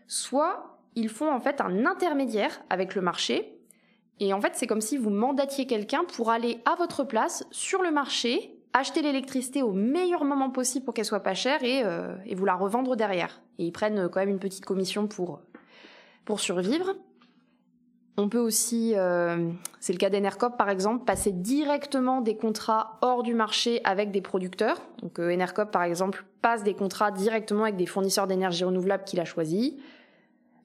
[0.06, 3.60] Soit, ils font en fait un intermédiaire avec le marché,
[4.20, 7.83] et en fait c'est comme si vous mandatiez quelqu'un pour aller à votre place sur
[7.83, 12.14] le marché, acheter l'électricité au meilleur moment possible pour qu'elle soit pas chère et, euh,
[12.26, 13.40] et vous la revendre derrière.
[13.59, 15.40] Et ils prennent quand même une petite commission pour,
[16.24, 16.94] pour survivre.
[18.16, 23.22] On peut aussi, euh, c'est le cas d'Enercop par exemple, passer directement des contrats hors
[23.22, 24.80] du marché avec des producteurs.
[25.00, 29.20] Donc euh, Enercop par exemple passe des contrats directement avec des fournisseurs d'énergie renouvelable qu'il
[29.20, 29.72] a choisis.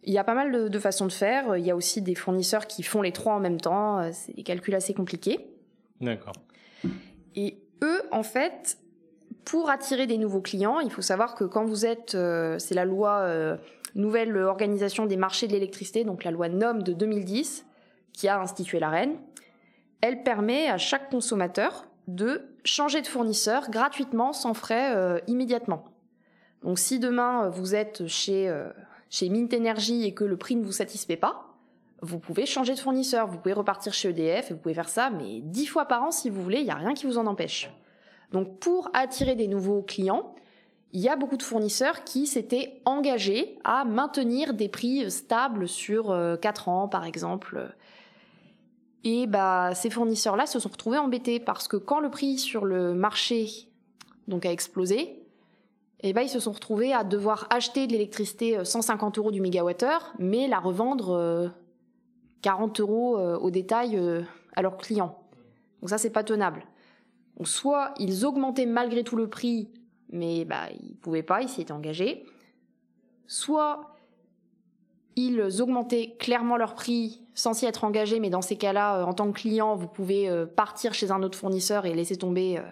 [0.05, 1.57] Il y a pas mal de, façons de faire.
[1.57, 3.99] Il y a aussi des fournisseurs qui font les trois en même temps.
[3.99, 5.47] Euh, c'est des calculs assez compliqués.
[5.99, 6.35] D'accord.
[7.35, 8.77] Et eux, en fait,
[9.43, 12.11] pour attirer des nouveaux clients, il faut savoir que quand vous êtes,
[12.59, 13.57] c'est la loi
[13.95, 17.65] nouvelle organisation des marchés de l'électricité, donc la loi NOM de 2010,
[18.13, 19.17] qui a institué la reine,
[20.01, 25.85] elle permet à chaque consommateur de changer de fournisseur gratuitement, sans frais, euh, immédiatement.
[26.61, 28.69] Donc si demain euh, vous êtes chez, euh,
[29.15, 31.55] chez Mint Energy et que le prix ne vous satisfait pas,
[32.01, 35.39] vous pouvez changer de fournisseur, vous pouvez repartir chez EDF vous pouvez faire ça, mais
[35.39, 37.71] dix fois par an si vous voulez, il n'y a rien qui vous en empêche.
[38.33, 40.35] Donc pour attirer des nouveaux clients,
[40.91, 46.07] il y a beaucoup de fournisseurs qui s'étaient engagés à maintenir des prix stables sur
[46.41, 47.73] 4 euh, ans, par exemple.
[49.05, 52.93] Et bah, ces fournisseurs-là se sont retrouvés embêtés parce que quand le prix sur le
[52.93, 53.47] marché
[54.29, 55.24] a explosé,
[56.01, 59.41] eh bah, ils se sont retrouvés à devoir acheter de l'électricité 150 euh, euros du
[59.41, 61.53] mégawattheure, mais la revendre
[62.41, 63.99] 40 euh, euros au détail
[64.55, 65.19] à leurs clients.
[65.81, 66.65] Donc ça, c'est pas tenable.
[67.43, 69.69] Soit ils augmentaient malgré tout le prix
[70.09, 72.25] mais bah, ils pouvaient pas, ils s'y étaient engagés.
[73.27, 73.95] Soit
[75.15, 79.13] ils augmentaient clairement leur prix sans s'y être engagés, mais dans ces cas-là, euh, en
[79.13, 82.63] tant que client, vous pouvez euh, partir chez un autre fournisseur et laisser tomber, euh,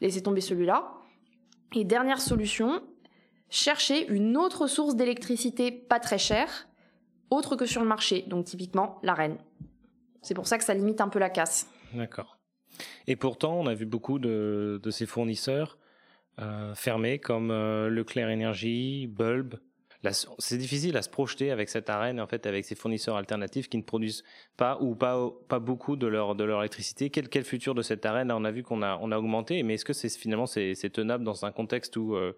[0.00, 0.92] laisser tomber celui-là.
[1.74, 2.82] Et dernière solution,
[3.50, 6.68] chercher une autre source d'électricité pas très chère,
[7.30, 9.38] autre que sur le marché, donc typiquement la reine.
[10.22, 11.68] C'est pour ça que ça limite un peu la casse.
[11.94, 12.38] D'accord.
[13.06, 15.78] Et pourtant, on a vu beaucoup de, ces fournisseurs
[16.40, 19.58] euh, fermés comme euh, Leclerc Énergie, Bulb.
[20.12, 23.76] C'est difficile à se projeter avec cette arène, en fait, avec ces fournisseurs alternatifs qui
[23.76, 24.24] ne produisent
[24.56, 27.10] pas ou pas, beaucoup de leur, électricité.
[27.10, 28.30] Quel, quel futur de cette arène?
[28.32, 31.96] On a vu qu'on a, augmenté, mais est-ce que finalement c'est tenable dans un contexte
[31.96, 32.32] où, euh,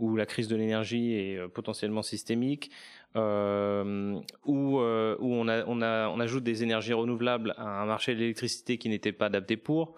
[0.00, 2.70] la crise de l'énergie est potentiellement systémique
[3.16, 5.80] euh, où, euh, on,
[6.20, 9.94] ajoute des énergies renouvelables à un marché de l'électricité qui n'était pas adapté pour.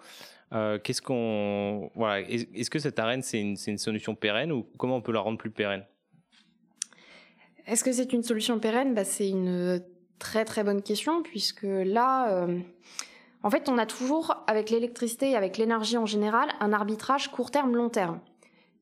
[0.53, 5.01] Euh, qu'est-ce qu'on voilà est-ce que cette arène c'est une, solution pérenne ou comment on
[5.01, 5.85] peut la rendre plus pérenne?
[7.67, 8.93] Est-ce que c'est une solution pérenne?
[8.93, 9.81] Bah, c'est une
[10.19, 12.59] très très bonne question puisque là euh,
[13.41, 17.49] en fait on a toujours avec l'électricité et avec l'énergie en général un arbitrage court
[17.49, 18.19] terme long terme.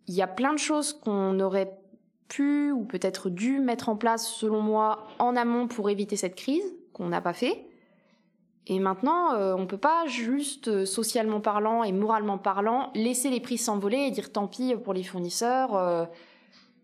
[0.07, 1.79] Il y a plein de choses qu'on aurait
[2.27, 6.63] pu ou peut-être dû mettre en place selon moi en amont pour éviter cette crise
[6.93, 7.65] qu'on n'a pas fait.
[8.67, 13.31] Et maintenant, euh, on ne peut pas juste euh, socialement parlant et moralement parlant laisser
[13.31, 16.05] les prix s'envoler et dire tant pis pour les fournisseurs, euh,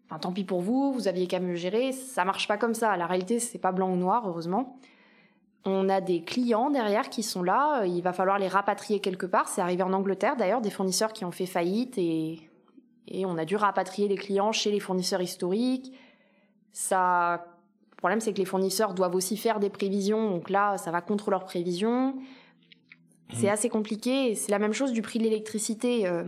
[0.05, 1.91] enfin tant pis pour vous, vous aviez qu'à me gérer.
[1.91, 2.95] Ça marche pas comme ça.
[2.97, 4.77] La réalité, c'est pas blanc ou noir, heureusement.
[5.65, 7.85] On a des clients derrière qui sont là.
[7.85, 9.47] Il va falloir les rapatrier quelque part.
[9.47, 12.49] C'est arrivé en Angleterre d'ailleurs, des fournisseurs qui ont fait faillite et,
[13.07, 15.91] et on a dû rapatrier les clients chez les fournisseurs historiques.
[16.71, 17.45] Ça
[17.95, 21.01] le problème, c'est que les fournisseurs doivent aussi faire des prévisions, donc là, ça va
[21.01, 22.13] contre leurs prévisions.
[23.33, 23.49] C'est mmh.
[23.49, 26.05] assez compliqué, c'est la même chose du prix de l'électricité.
[26.05, 26.25] Euh.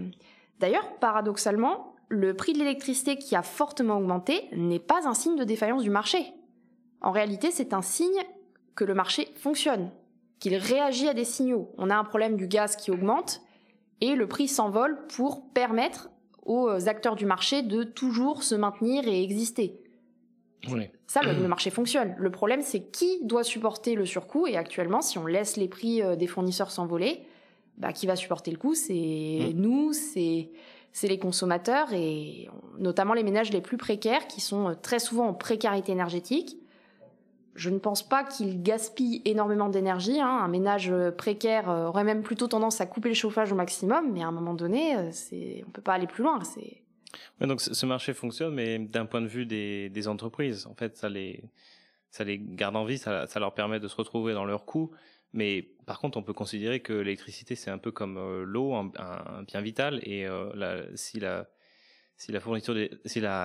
[0.60, 5.44] D'ailleurs, paradoxalement, le prix de l'électricité qui a fortement augmenté n'est pas un signe de
[5.44, 6.34] défaillance du marché.
[7.02, 8.24] En réalité, c'est un signe
[8.76, 9.92] que le marché fonctionne,
[10.40, 11.74] qu'il réagit à des signaux.
[11.78, 13.42] On a un problème du gaz qui augmente,
[14.02, 16.10] et le prix s'envole pour permettre
[16.46, 19.82] aux acteurs du marché de toujours se maintenir et exister.
[21.08, 22.16] Ça, le, marché fonctionne.
[22.18, 24.48] Le problème, c'est qui doit supporter le surcoût.
[24.48, 27.22] Et actuellement, si on laisse les prix euh, des fournisseurs s'envoler,
[27.78, 28.74] bah, qui va supporter le coût?
[28.74, 29.52] C'est mmh.
[29.56, 30.50] nous, c'est
[31.04, 35.34] les consommateurs et notamment les ménages les plus précaires qui sont euh, très souvent en
[35.34, 36.58] précarité énergétique.
[37.54, 40.20] Je ne pense pas qu'ils gaspillent énormément d'énergie.
[40.20, 40.40] Hein.
[40.44, 44.24] Un ménage euh, précaire aurait même plutôt tendance à couper le chauffage au maximum, mais
[44.24, 46.40] à un moment donné, c'est on peut pas aller plus loin.
[46.44, 46.82] C'est
[47.42, 51.44] donc ce marché fonctionne, mais d'un point de vue des, entreprises, en fait, ça les,
[52.26, 54.92] garde en vie, ça leur permet de se retrouver dans leurs coûts.
[55.38, 59.44] Mais par contre, on peut considérer que l'électricité, c'est un peu comme euh, l'eau, un,
[59.44, 60.00] bien vital.
[60.02, 61.46] Et euh, si la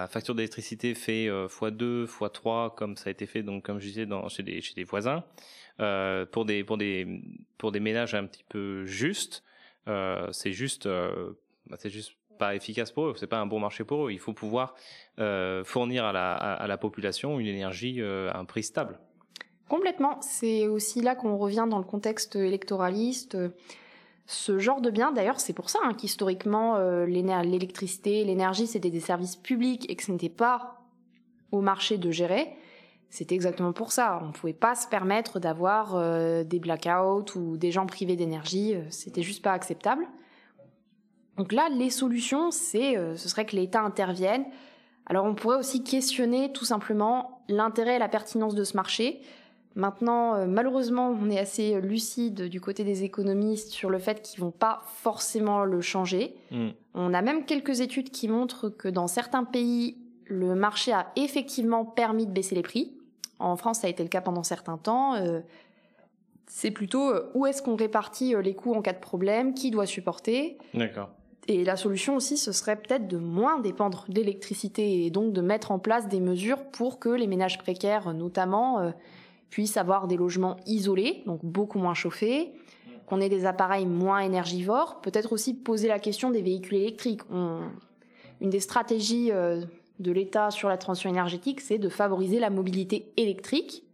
[0.09, 4.09] facture d'électricité fait euh, x2, x3, comme ça a été fait, donc comme je disais,
[4.31, 5.23] chez des voisins,
[5.77, 6.65] pour des
[7.81, 9.45] ménages un petit peu justes,
[9.87, 14.13] c'est juste bah, juste pas efficace pour eux, c'est pas un bon marché pour eux.
[14.13, 14.75] Il faut pouvoir
[15.67, 18.99] fournir à la, population une énergie à un prix stable.
[19.73, 20.21] Complètement.
[20.21, 23.39] C'est aussi là qu'on revient dans le contexte électoraliste.
[24.27, 29.01] Ce genre de bien, d'ailleurs, c'est pour ça hein, qu'historiquement, euh, l'électricité, l'énergie, c'était des
[29.01, 30.83] services publics et que ce n'était pas
[31.53, 32.55] au marché de gérer.
[33.09, 34.19] C'était exactement pour ça.
[34.23, 35.97] On ne pouvait pas se permettre d'avoir
[36.45, 38.75] des blackouts ou des gens privés d'énergie.
[38.91, 40.07] C'était juste pas acceptable.
[41.37, 44.45] Donc là, les solutions, c'est, euh, ce serait que l'État intervienne.
[45.07, 49.21] Alors on pourrait aussi questionner tout simplement l'intérêt et la pertinence de ce marché.
[49.75, 54.41] Maintenant, euh, malheureusement, on est assez lucide du côté des économistes sur le fait qu'ils
[54.41, 56.35] vont pas forcément le changer.
[56.51, 56.69] Mm.
[56.95, 61.85] On a même quelques études qui montrent que dans certains pays, le marché a effectivement
[61.85, 62.93] permis de baisser les prix.
[63.39, 65.15] En France, ça a été le cas pendant certains temps.
[65.15, 65.41] Euh,
[66.47, 70.59] c'est plutôt où est-ce qu'on répartit les coûts en cas de problème, qui doit supporter?
[70.75, 71.09] D'accord.
[71.49, 75.73] Et la solution aussi, ce serait peut-être de moins dépendre d'électricité et donc de mettre
[75.73, 78.93] en place des mesures pour que les ménages précaires, notamment,
[79.53, 82.53] euh, puissent avoir des logements isolés, donc beaucoup moins chauffés,
[83.07, 85.01] qu'on ait des appareils moins énergivores.
[85.03, 87.23] Peut-être aussi poser la question des véhicules électriques.
[87.31, 89.63] Une des stratégies euh,
[90.01, 93.85] de l'État sur la transition énergétique, c'est de favoriser la mobilité électrique.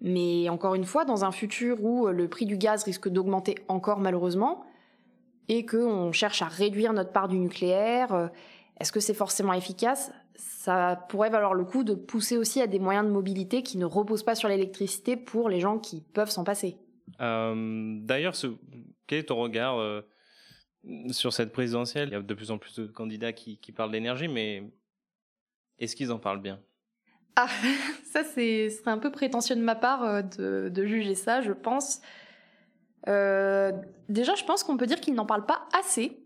[0.00, 3.98] Mais encore une fois, dans un futur où le prix du gaz risque d'augmenter encore
[3.98, 4.64] malheureusement,
[5.48, 8.14] et qu'on cherche à réduire notre part du nucléaire.
[8.14, 8.28] Euh,
[8.80, 10.12] est-ce que c'est forcément efficace?
[10.38, 13.84] Ça pourrait valoir le coup de pousser aussi à des moyens de mobilité qui ne
[13.84, 16.78] reposent pas sur l'électricité pour les gens qui peuvent s'en passer.
[17.20, 18.34] Euh, D'ailleurs,
[19.06, 20.02] quel est ton regard euh,
[21.10, 22.08] sur cette présidentielle?
[22.10, 24.62] Il y a de plus en plus de candidats qui, qui parlent d'énergie, mais
[25.78, 26.60] est-ce qu'ils en parlent bien?
[27.36, 27.48] Ah,
[28.04, 32.00] ça c'est un peu prétentieux de ma part euh, de, de juger ça, je pense.
[33.06, 33.72] Euh,
[34.08, 36.20] déjà, je pense qu'on peut dire qu'ils n'en parlent pas assez.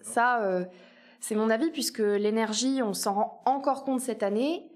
[0.00, 0.64] Ça, euh,
[1.20, 4.68] c'est mon avis, puisque l'énergie, on s'en rend encore compte cette année.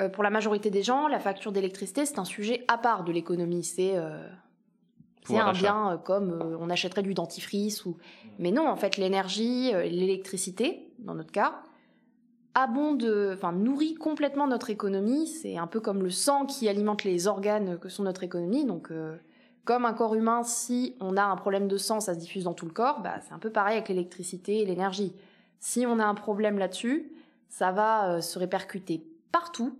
[0.00, 3.12] Euh, pour la majorité des gens, la facture d'électricité, c'est un sujet à part de
[3.12, 3.64] l'économie.
[3.64, 7.96] C'est un bien comme on achèterait du dentifrice ou.
[8.38, 11.62] Mais non, en fait, l'énergie, l'électricité, dans notre cas,
[12.54, 15.26] abonde, enfin nourrit complètement notre économie.
[15.26, 18.64] C'est un peu comme le sang qui alimente les organes que sont notre économie.
[18.64, 18.90] Donc
[19.66, 22.54] comme un corps humain, si on a un problème de sang, ça se diffuse dans
[22.54, 25.12] tout le corps, bah, c'est un peu pareil avec l'électricité et l'énergie.
[25.68, 27.10] Si on a un problème là-dessus,
[27.48, 29.02] ça va euh, se répercuter
[29.32, 29.76] partout,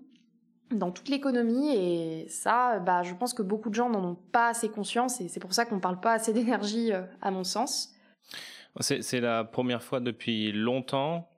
[0.72, 4.48] dans toute l'économie, et ça, bah, je pense que beaucoup de gens n'en ont pas
[4.48, 7.44] assez conscience, et c'est pour ça qu'on ne parle pas assez d'énergie, euh, à mon
[7.44, 7.94] sens.
[8.80, 11.30] C'est la première fois depuis longtemps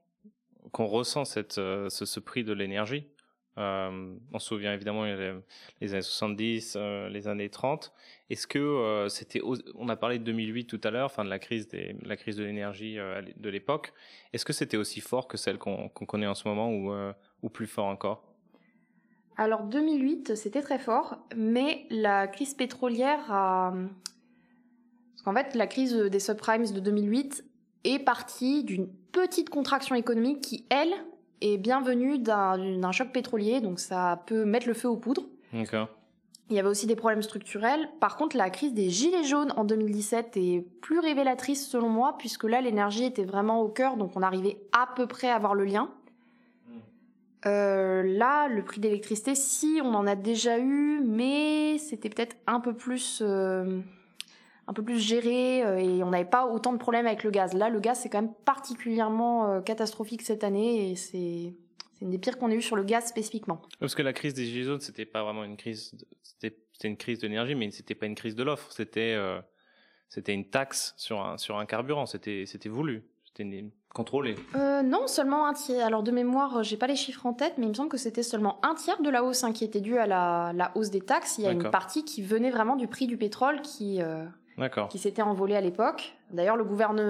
[0.72, 3.06] qu'on ressent euh, ce, prix de l'énergie.
[3.59, 6.77] On se souvient évidemment les années 70,
[7.11, 7.92] les années 30.
[8.31, 9.40] Est-ce que euh, c'était,
[9.75, 11.68] on a parlé de 2008 tout à l'heure, enfin de la crise
[12.03, 13.94] la crise de l'énergie euh, de l'époque.
[14.33, 17.49] Est-ce que c'était aussi fort que celle qu'on connaît en ce moment ou, euh, ou
[17.49, 18.23] plus fort encore?
[19.38, 23.73] Alors 2008, c'était très fort, mais la crise pétrolière a,
[25.12, 27.44] parce qu'en fait la crise des subprimes de 2008
[27.85, 30.92] est partie d'une petite contraction économique qui, elle,
[31.40, 35.27] est bienvenue d'un choc pétrolier, donc ça peut mettre le feu aux poudres.
[35.53, 35.88] D'accord.
[36.51, 37.88] Il y avait aussi des problèmes structurels.
[38.01, 42.44] Par contre, la crise des Gilets jaunes en 2017 est plus révélatrice selon moi, puisque
[42.44, 45.64] là, l'énergie était vraiment au cœur, donc on arrivait à peu près à voir le
[45.64, 45.90] lien.
[47.46, 52.61] Euh, là, le prix d'électricité, si on en a déjà eu, mais c'était peut-être un
[52.61, 53.81] peu plus, euh,
[54.68, 57.54] un peu plus géré euh, et on n'avait pas autant de problèmes avec le gaz.
[57.54, 61.54] Là, le gaz c'est quand même particulièrement catastrophique cette année et c'est
[62.00, 63.62] une des pires qu'on ait eu sur le gaz spécifiquement.
[63.81, 67.18] Parce que la crise des gilets jaunes, c'était pas vraiment une crise, c'était une crise
[67.18, 68.70] d'énergie, mais c'était pas une crise de l'offre.
[68.70, 69.40] C'était euh,
[70.09, 74.37] c'était une taxe sur un, sur un carburant, c'était voulu, c'était contrôlé.
[74.54, 75.85] Euh, non, seulement un tiers.
[75.85, 78.22] Alors de mémoire, j'ai pas les chiffres en tête, mais il me semble que c'était
[78.22, 81.00] seulement un tiers de la hausse hein, qui était due à la, la, hausse des
[81.00, 81.38] taxes.
[81.38, 84.24] Il y a une partie qui venait vraiment du prix du pétrole qui, euh,
[84.90, 86.16] qui s'était envolé à l'époque.
[86.31, 86.64] D'ailleurs, le,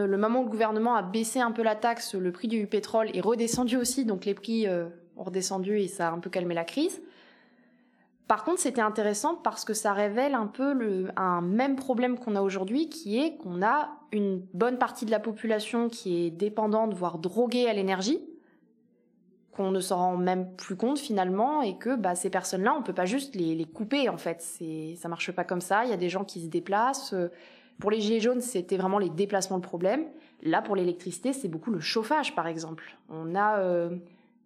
[0.07, 3.09] le moment où le gouvernement a baissé un peu la taxe, le prix du pétrole
[3.15, 6.55] est redescendu aussi, donc les prix euh, ont redescendu et ça a un peu calmé
[6.55, 7.01] la crise.
[8.27, 12.37] Par contre, c'était intéressant parce que ça révèle un peu le, un même problème qu'on
[12.37, 16.93] a aujourd'hui, qui est qu'on a une bonne partie de la population qui est dépendante,
[16.93, 18.21] voire droguée à l'énergie,
[19.59, 22.94] qu'on ne s'en rend même plus compte finalement, et que bah, ces personnes-là, on peut
[22.94, 24.40] pas juste les, les couper en fait.
[24.40, 25.85] C'est, ça marche pas comme ça.
[25.85, 27.14] Il y a des gens qui se déplacent.
[27.79, 30.05] Pour les gilets jaunes, c'était vraiment les déplacements le problème.
[30.42, 32.97] Là, pour l'électricité, c'est beaucoup le chauffage, par exemple.
[33.11, 33.90] On a, euh,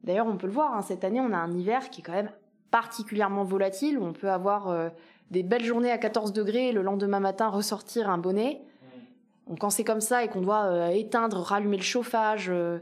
[0.05, 0.75] d'ailleurs, on peut le voir.
[0.75, 2.31] Hein, cette année, on a un hiver qui est quand même
[2.70, 4.88] particulièrement volatile, où on peut avoir euh,
[5.31, 8.62] des belles journées à 14 degrés et le lendemain matin ressortir un bonnet.
[9.48, 12.79] Donc quand c'est comme ça et qu'on doit euh, éteindre, rallumer le chauffage, euh,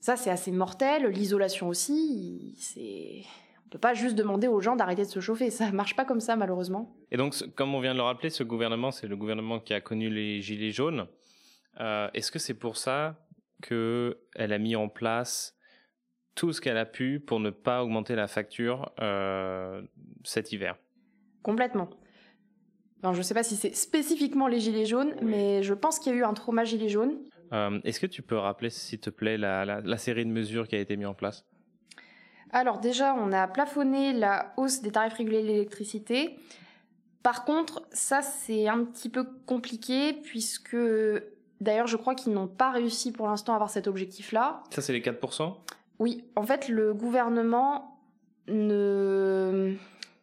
[0.00, 1.06] ça c'est assez mortel.
[1.06, 3.22] L'isolation aussi, c'est
[3.66, 6.20] on peut pas juste demander aux gens d'arrêter de se chauffer, ça marche pas comme
[6.20, 6.96] ça malheureusement.
[7.10, 9.80] Et donc comme on vient de le rappeler, ce gouvernement c'est le gouvernement qui a
[9.80, 11.06] connu les gilets jaunes.
[11.78, 13.16] Est-ce que c'est pour ça
[13.60, 15.56] que elle a mis en place
[16.34, 19.82] tout ce qu'elle a pu pour ne pas augmenter la facture euh,
[20.24, 20.76] cet hiver?
[21.42, 21.90] Complètement.
[23.02, 26.14] je ne sais pas si c'est spécifiquement les gilets jaunes, mais je pense qu'il y
[26.14, 27.18] a eu un trauma gilet jaune.
[27.52, 30.78] Euh, est-ce que tu peux rappeler, s'il te plaît, la, série de mesures qui a
[30.78, 31.44] été mise en place?
[32.52, 36.36] Alors déjà, on a plafonné la hausse des tarifs régulés de l'électricité.
[37.22, 40.76] Par contre, ça c'est un petit peu compliqué puisque
[41.60, 44.62] d'ailleurs je crois qu'ils n'ont pas réussi pour l'instant à avoir cet objectif-là.
[44.70, 45.54] Ça c'est les 4%
[46.00, 48.00] oui, en fait, le gouvernement
[48.48, 49.74] ne.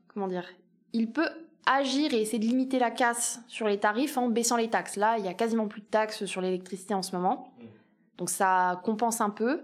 [0.07, 0.45] Comment dire
[0.91, 1.29] Il peut
[1.67, 4.95] agir et essayer de limiter la casse sur les tarifs en baissant les taxes.
[4.95, 7.53] Là, il y a quasiment plus de taxes sur l'électricité en ce moment.
[8.17, 9.62] Donc ça compense un peu.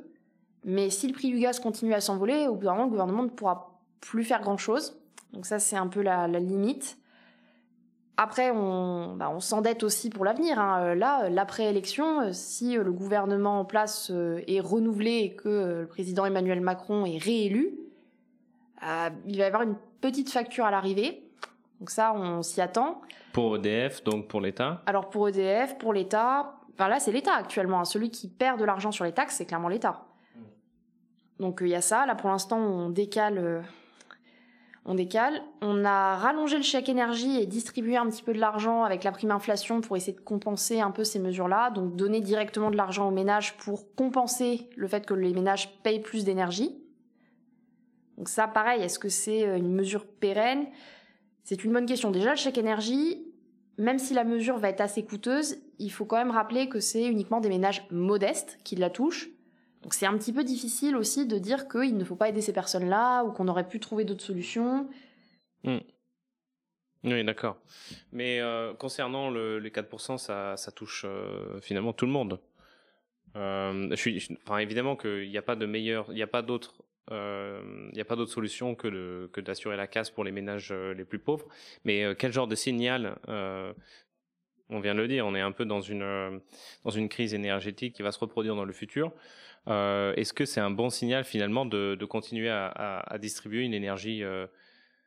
[0.65, 3.23] Mais si le prix du gaz continue à s'envoler, au bout d'un moment, le gouvernement
[3.23, 4.99] ne pourra plus faire grand-chose.
[5.33, 6.97] Donc ça, c'est un peu la limite.
[8.15, 10.59] Après, on, bah, on s'endette aussi pour l'avenir.
[10.59, 10.83] Hein.
[10.83, 14.11] Euh, là, l'après-élection, euh, si euh, le gouvernement en place
[14.47, 17.75] est renouvelé et que le président Emmanuel Macron est réélu,
[19.25, 21.23] il va y avoir une petite facture à l'arrivée.
[21.83, 23.01] Donc ça, on s'y attend.
[23.33, 27.81] Pour EDF, donc pour l'État Alors pour EDF, pour l'État, enfin là c'est l'État actuellement.
[27.81, 27.83] Hein.
[27.83, 30.05] Celui qui perd de l'argent sur les taxes, c'est clairement l'État.
[30.33, 31.41] Hmm.
[31.41, 32.05] Donc il y a ça.
[32.05, 33.65] Là pour l'instant, on décale
[34.85, 35.41] on décale.
[35.61, 39.11] On a rallongé le chèque énergie et distribué un petit peu de l'argent avec la
[39.11, 41.69] prime inflation pour essayer de compenser un peu ces mesures-là.
[41.71, 45.99] Donc donner directement de l'argent aux ménages pour compenser le fait que les ménages payent
[46.01, 46.81] plus d'énergie.
[48.17, 50.67] Donc ça, pareil, est-ce que c'est euh, une mesure pérenne?
[51.43, 52.11] C'est une bonne question.
[52.11, 53.23] Déjà, le chèque énergie,
[53.77, 57.05] même si la mesure va être assez coûteuse, il faut quand même rappeler que c'est
[57.05, 59.29] uniquement des ménages modestes qui la touchent.
[59.81, 62.53] Donc c'est un petit peu difficile aussi de dire qu'il ne faut pas aider ces
[62.53, 64.87] personnes-là ou qu'on aurait pu trouver d'autres solutions.
[65.63, 65.79] Hmm.
[67.03, 67.57] Oui, d'accord.
[68.13, 72.39] Mais euh, concernant les 4%, ça, touche euh, finalement tout le monde.
[73.35, 76.75] Euh, je évidemment qu'il n'y a pas de meilleur, il n'y a pas d'autre,
[77.11, 81.19] il n'y a pas d'autre solution que d'assurer la casse pour les ménages les plus
[81.19, 81.47] pauvres.
[81.83, 83.17] Mais quel genre de signal
[84.69, 86.41] on vient de le dire, on est un peu dans une
[86.83, 89.11] dans une crise énergétique qui va se reproduire dans le futur.
[89.67, 94.47] Euh, est-ce que c'est un bon signal finalement de, continuer à, distribuer une énergie euh,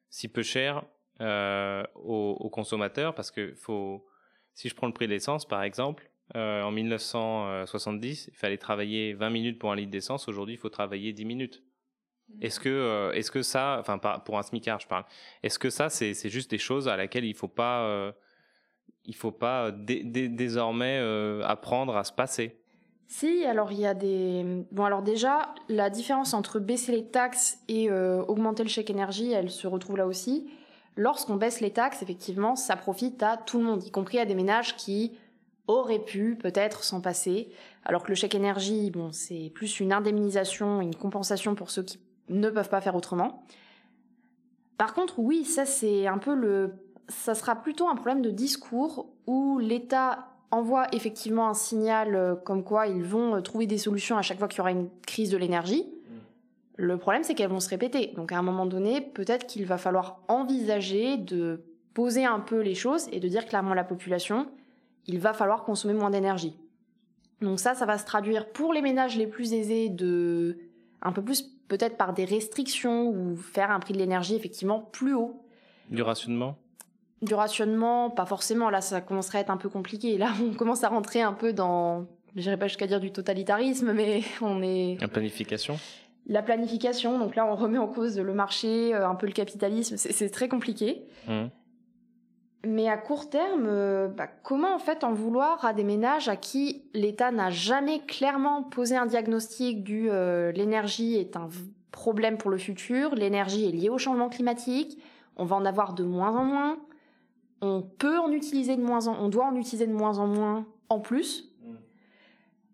[0.09, 0.85] si peu chère
[1.21, 3.15] euh, aux, consommateurs?
[3.15, 4.07] Parce que faut,
[4.55, 9.31] si je prends le prix de l'essence par exemple, en 1970, il fallait travailler 20
[9.31, 10.27] minutes pour un litre d'essence.
[10.29, 11.63] Aujourd'hui, il faut travailler 10 minutes.
[12.41, 15.05] Est-ce que, est-ce que ça, enfin pour un smicard, je parle.
[15.43, 18.13] Est-ce que ça, c'est juste des choses à laquelle il faut pas,
[19.05, 20.99] il faut pas désormais
[21.45, 22.61] apprendre à se passer?
[23.09, 24.65] Si, alors il y a des...
[24.73, 29.33] Bon, alors déjà, la différence entre baisser les taxes et euh, augmenter le chèque énergie,
[29.33, 30.51] elle se retrouve là aussi.
[30.97, 34.35] Lorsqu'on baisse les taxes, effectivement, ça profite à tout le monde, y compris à des
[34.35, 35.17] ménages qui
[35.69, 37.51] auraient pu peut-être s'en passer.
[37.85, 41.99] Alors que le chèque énergie, bon, c'est plus une indemnisation, une compensation pour ceux qui
[42.29, 43.43] ne peuvent pas faire autrement.
[44.79, 46.75] Par contre, oui, ça c'est un peu le...
[47.09, 52.65] Ça sera plutôt un problème de discours où l'État envoie effectivement un signal euh, comme
[52.65, 55.31] quoi ils vont euh, trouver des solutions à chaque fois qu'il y aura une crise
[55.31, 55.85] de l'énergie.
[55.85, 56.15] Mm.
[56.77, 58.13] Le problème, c'est qu'elles vont se répéter.
[58.17, 61.65] Donc à un moment donné, peut-être qu'il va falloir envisager de
[61.95, 64.49] poser un peu les choses et de dire clairement à la population,
[65.07, 66.59] il va falloir consommer moins d'énergie.
[67.41, 70.59] Donc ça, ça va se traduire pour les ménages les plus aisés de
[71.07, 75.15] un peu plus peut-être par des restrictions ou faire un prix de l'énergie effectivement plus
[75.15, 75.43] haut.
[75.91, 76.57] Du rationnement?
[77.23, 78.71] Du rationnement, pas forcément.
[78.71, 80.19] Là, ça commencerait à être un peu compliqué.
[80.19, 83.93] Là, on commence à rentrer un peu dans, je dirais pas jusqu'à dire du totalitarisme,
[83.93, 84.99] mais on est.
[85.01, 85.79] La planification?
[86.29, 89.97] La planification, donc là, on remet en cause le marché, euh, un peu le capitalisme.
[89.97, 91.05] C'est très compliqué.
[91.29, 91.45] Mmh.
[92.67, 96.35] Mais à court terme, euh, bah, comment en fait en vouloir à des ménages à
[96.35, 101.49] qui l'État n'a jamais clairement posé un diagnostic du euh, l'énergie est un
[101.93, 105.01] problème pour le futur, l'énergie est liée au changement climatique,
[105.37, 106.79] on va en avoir de moins en moins,
[107.61, 110.67] on peut en utiliser de moins en, on doit en utiliser de moins en moins
[110.89, 111.53] en plus.
[111.63, 111.75] Mm.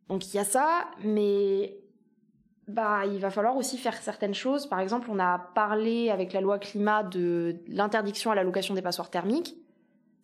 [0.08, 1.76] Donc il y a ça, mais
[2.66, 4.66] bah il va falloir aussi faire certaines choses.
[4.66, 8.82] Par exemple, on a parlé avec la loi climat de l'interdiction à la location des
[8.82, 9.56] passoires thermiques.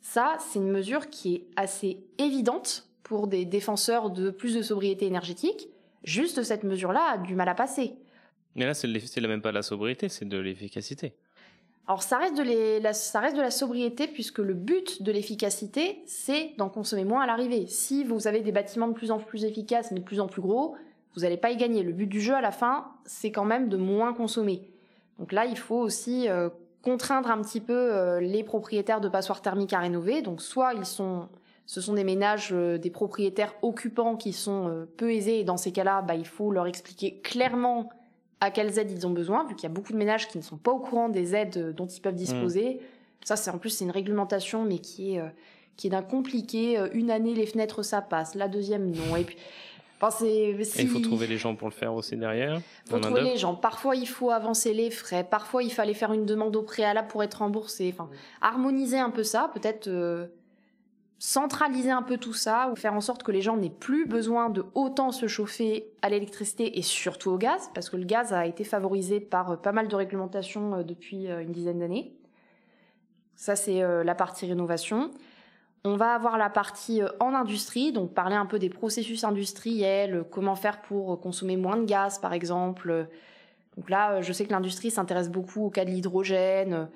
[0.00, 5.06] Ça, c'est une mesure qui est assez évidente pour des défenseurs de plus de sobriété
[5.06, 5.68] énergétique.
[6.04, 7.94] Juste cette mesure-là a du mal à passer.
[8.54, 8.88] Mais là, c'est
[9.20, 11.14] même pas de la sobriété, c'est de l'efficacité.
[11.86, 16.02] Alors ça reste, de la, ça reste de la sobriété puisque le but de l'efficacité,
[16.06, 17.66] c'est d'en consommer moins à l'arrivée.
[17.66, 20.42] Si vous avez des bâtiments de plus en plus efficaces mais de plus en plus
[20.42, 20.76] gros,
[21.14, 21.82] vous n'allez pas y gagner.
[21.82, 24.70] Le but du jeu à la fin, c'est quand même de moins consommer.
[25.18, 26.50] Donc là, il faut aussi euh,
[26.82, 30.22] contraindre un petit peu euh, les propriétaires de passoires thermiques à rénover.
[30.22, 31.28] Donc soit ils sont,
[31.66, 35.56] ce sont des ménages, euh, des propriétaires occupants qui sont euh, peu aisés et dans
[35.56, 37.88] ces cas-là, bah, il faut leur expliquer clairement
[38.40, 40.42] à quelles aides ils ont besoin, vu qu'il y a beaucoup de ménages qui ne
[40.42, 42.80] sont pas au courant des aides dont ils peuvent disposer.
[43.24, 45.22] Ça, c'est en plus c'est une réglementation, mais qui est
[45.76, 46.80] qui est d'un compliqué.
[46.92, 49.16] Une année les fenêtres ça passe, la deuxième non.
[49.16, 49.36] Et puis
[50.00, 52.60] il faut trouver les gens pour le faire aussi derrière.
[52.86, 53.54] Il faut trouver les gens.
[53.54, 55.24] Parfois, il faut avancer les frais.
[55.24, 57.92] Parfois, il fallait faire une demande au préalable pour être remboursé.
[57.92, 58.08] Enfin,
[58.40, 60.26] harmoniser un peu ça, peut-être euh,
[61.18, 64.50] centraliser un peu tout ça, ou faire en sorte que les gens n'aient plus besoin
[64.50, 68.46] de autant se chauffer à l'électricité et surtout au gaz, parce que le gaz a
[68.46, 72.14] été favorisé par euh, pas mal de réglementations euh, depuis une dizaine d'années.
[73.34, 75.12] Ça, c'est la partie rénovation.
[75.84, 80.16] On va avoir la partie euh, en industrie, donc parler un peu des processus industriels,
[80.16, 83.08] euh, comment faire pour euh, consommer moins de gaz par exemple.
[83.76, 86.88] Donc là, je sais que l'industrie s'intéresse beaucoup au cas de l'hydrogène.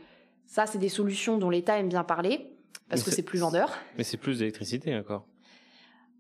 [0.47, 2.51] Ça, c'est des solutions dont l'État aime bien parler
[2.89, 3.71] parce que c'est plus vendeur.
[3.97, 5.25] Mais c'est plus d'électricité encore.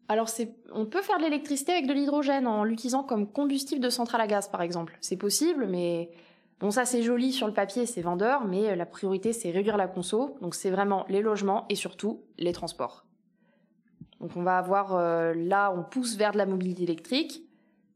[0.08, 0.28] Alors,
[0.72, 4.26] on peut faire de l'électricité avec de l'hydrogène en l'utilisant comme combustible de centrale à
[4.26, 4.96] gaz, par exemple.
[5.00, 6.10] C'est possible, mais
[6.62, 9.76] Bon, ça c'est joli sur le papier, c'est vendeur, mais euh, la priorité c'est réduire
[9.76, 10.38] la conso.
[10.40, 13.04] Donc c'est vraiment les logements et surtout les transports.
[14.20, 17.42] Donc on va avoir euh, là, on pousse vers de la mobilité électrique.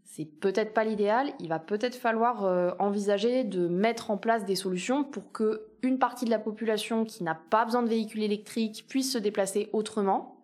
[0.03, 1.33] C'est peut-être pas l'idéal.
[1.39, 6.01] Il va peut-être falloir euh, envisager de mettre en place des solutions pour que une
[6.01, 10.41] partie de la population qui n'a pas besoin de véhicules électriques puisse se déplacer autrement.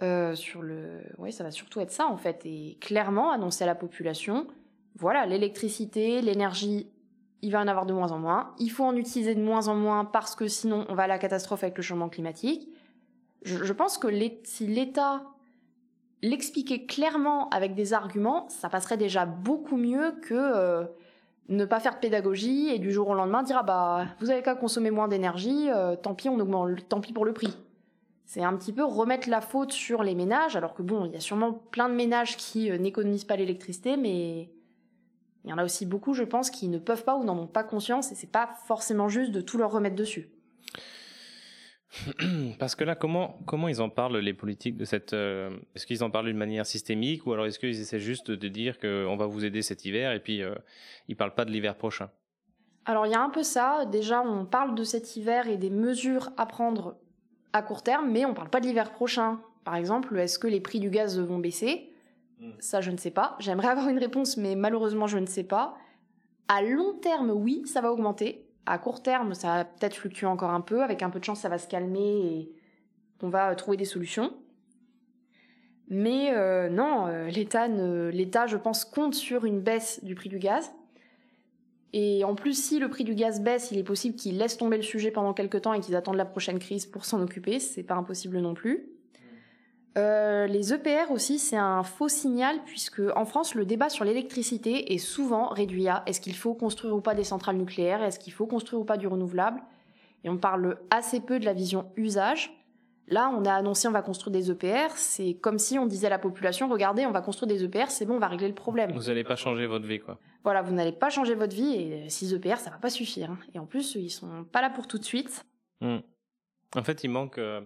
[0.00, 3.76] sur le, oui, ça va surtout être ça en fait, et clairement annoncer à la
[3.76, 4.48] population,
[4.96, 6.88] voilà, l'électricité, l'énergie
[7.44, 8.54] il va en avoir de moins en moins.
[8.58, 11.18] Il faut en utiliser de moins en moins parce que sinon on va à la
[11.18, 12.70] catastrophe avec le changement climatique.
[13.42, 14.08] Je, pense que
[14.44, 15.22] si l'État
[16.22, 20.84] l'expliquait clairement avec des arguments, ça passerait déjà beaucoup mieux que euh,
[21.50, 24.40] ne pas faire de pédagogie et du jour au lendemain dire ah bah vous avez
[24.40, 27.54] qu'à consommer moins d'énergie, euh, tant pis on augmente, tant pis pour le prix.
[28.24, 31.16] C'est un petit peu remettre la faute sur les ménages, alors que bon, il y
[31.16, 34.48] a sûrement plein de ménages qui euh, n'économisent pas l'électricité, mais
[35.44, 37.46] il y en a aussi beaucoup, je pense, qui ne peuvent pas ou n'en ont
[37.46, 40.28] pas conscience et c'est pas forcément juste de tout leur remettre dessus.
[42.58, 45.12] Parce que là, comment, comment ils en parlent, les politiques, de cette.
[45.12, 48.48] Euh, est-ce qu'ils en parlent d'une manière systémique ou alors est-ce qu'ils essaient juste de
[48.48, 50.54] dire qu'on va vous aider cet hiver et puis euh,
[51.08, 52.10] ils parlent pas de l'hiver prochain?
[52.86, 53.84] Alors il y a un peu ça.
[53.86, 56.96] Déjà, on parle de cet hiver et des mesures à prendre
[57.52, 59.40] à court terme, mais on parle pas de l'hiver prochain.
[59.64, 61.93] Par exemple, est-ce que les prix du gaz vont baisser?
[62.58, 63.36] Ça, je ne sais pas.
[63.38, 65.76] J'aimerais avoir une réponse, mais malheureusement, je ne sais pas.
[66.48, 68.46] À long terme, oui, ça va augmenter.
[68.66, 70.82] À court terme, ça va peut-être fluctuer encore un peu.
[70.82, 72.52] Avec un peu de chance, ça va se calmer et
[73.22, 74.32] on va euh, trouver des solutions.
[75.88, 80.38] Mais euh, non, euh, l'État, l'État, je pense, compte sur une baisse du prix du
[80.38, 80.72] gaz.
[81.92, 84.76] Et en plus, si le prix du gaz baisse, il est possible qu'ils laissent tomber
[84.76, 87.60] le sujet pendant quelques temps et qu'ils attendent la prochaine crise pour s'en occuper.
[87.60, 88.88] C'est pas impossible non plus.
[89.96, 94.92] Euh, les EPR aussi, c'est un faux signal puisque en France, le débat sur l'électricité
[94.92, 98.32] est souvent réduit à est-ce qu'il faut construire ou pas des centrales nucléaires, est-ce qu'il
[98.32, 99.60] faut construire ou pas du renouvelable,
[100.24, 102.52] et on parle assez peu de la vision usage.
[103.06, 106.10] Là, on a annoncé on va construire des EPR, c'est comme si on disait à
[106.10, 108.92] la population regardez, on va construire des EPR, c'est bon, on va régler le problème.
[108.92, 110.18] Vous n'allez pas changer votre vie, quoi.
[110.42, 113.30] Voilà, vous n'allez pas changer votre vie et 6 EPR, ça va pas suffire.
[113.30, 113.38] Hein.
[113.54, 115.44] Et en plus, ils sont pas là pour tout de suite.
[115.80, 115.98] Hmm.
[116.74, 117.38] En fait, il manque.
[117.38, 117.60] Euh,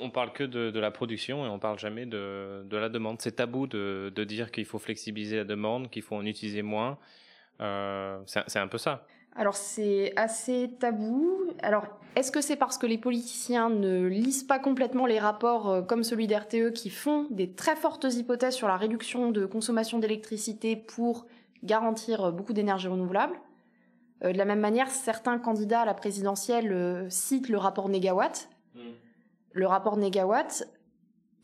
[0.00, 3.20] on parle que de, la production et on parle jamais de, la demande.
[3.20, 6.98] C'est tabou de, dire qu'il faut flexibiliser la demande, qu'il faut en utiliser moins.
[7.60, 9.06] Euh, c'est un peu ça.
[9.36, 11.52] Alors c'est assez tabou.
[11.62, 11.86] Alors
[12.16, 16.04] est-ce que c'est parce que les politiciens ne lisent pas complètement les rapports euh, comme
[16.04, 21.26] celui d'RTE qui font des très fortes hypothèses sur la réduction de consommation d'électricité pour
[21.64, 23.34] garantir euh, beaucoup d'énergie renouvelable?
[24.22, 28.48] Euh, De la même manière, certains candidats à la présidentielle citent le rapport Négawatt.
[28.76, 28.92] Hmm.
[29.54, 30.68] Le rapport Négawatt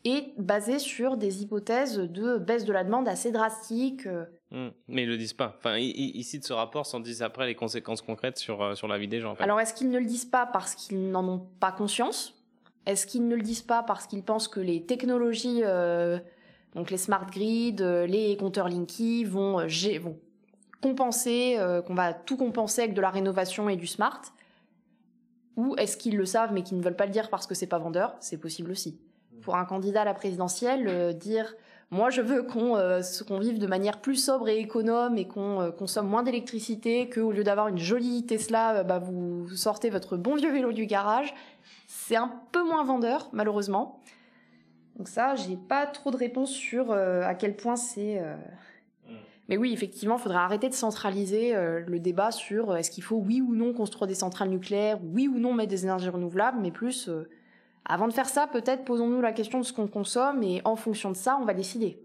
[0.03, 4.07] est basé sur des hypothèses de baisse de la demande assez drastiques.
[4.51, 4.69] Hmm.
[4.87, 5.55] Mais ils le disent pas.
[5.57, 8.97] Enfin, ils, citent ce rapport sans dire après les conséquences concrètes sur, euh, sur la
[8.97, 9.35] vie des gens.
[9.39, 12.35] Alors, est-ce qu'ils ne le disent pas parce qu'ils n'en ont pas conscience?
[12.85, 16.19] Est-ce qu'ils ne le disent pas parce qu'ils pensent que les technologies, euh,
[16.75, 20.19] donc les smart grids, euh, les compteurs Linky, vont, vont
[20.81, 24.19] compenser, qu'on va tout compenser avec de la rénovation et du smart?
[25.57, 27.67] Ou est-ce qu'ils le savent mais qu'ils ne veulent pas le dire parce que c'est
[27.67, 28.15] pas vendeur?
[28.19, 28.99] C'est possible aussi.
[29.41, 31.55] Pour un candidat à la présidentielle, dire
[31.91, 35.71] moi, je veux euh, qu'on vive de manière plus sobre et économe et qu'on euh,
[35.71, 40.35] consomme moins d'électricité, qu'au lieu d'avoir une jolie Tesla, euh, bah, vous sortez votre bon
[40.35, 41.33] vieux vélo du garage.
[41.87, 43.99] C'est un peu moins vendeur, malheureusement.
[44.95, 48.21] Donc ça, j'ai pas trop de réponses sur à quel point c'est...
[49.51, 53.41] Mais oui, effectivement, il faudrait arrêter de centraliser le débat sur est-ce qu'il faut oui
[53.41, 57.09] ou non construire des centrales nucléaires, oui ou non mettre des énergies renouvelables, mais plus
[57.85, 61.11] avant de faire ça, peut-être posons-nous la question de ce qu'on consomme et en fonction
[61.11, 61.97] de ça, on va décider.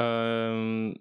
[0.00, 0.92] Euh,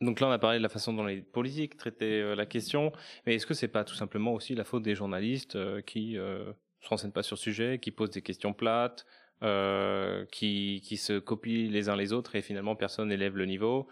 [0.00, 2.92] donc là, on a parlé de la façon dont les politiques traitaient euh, la question,
[3.26, 6.52] mais est-ce que c'est pas tout simplement aussi la faute des journalistes euh, qui ne
[6.80, 9.04] se renseignent pas sur le sujet, qui posent des questions plates,
[9.40, 13.88] qui, qui se copient les uns les autres et finalement personne n'élève le niveau.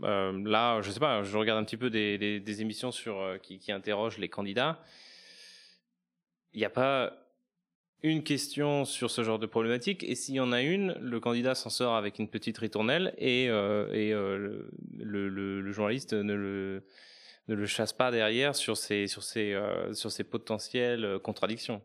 [0.00, 3.72] là, je sais pas, je regarde un petit peu des, des, émissions sur qui, qui
[3.72, 4.80] interrogent les candidats.
[6.52, 7.24] Il n'y a pas
[8.04, 11.54] une question sur ce genre de problématique et s'il y en a une, le candidat
[11.54, 14.68] s'en sort avec une petite ritournelle et, euh, et euh,
[14.98, 16.84] le, le, journaliste ne le,
[17.48, 21.80] ne le chasse pas derrière sur ses, sur ses, euh, sur ses potentielles contradictions.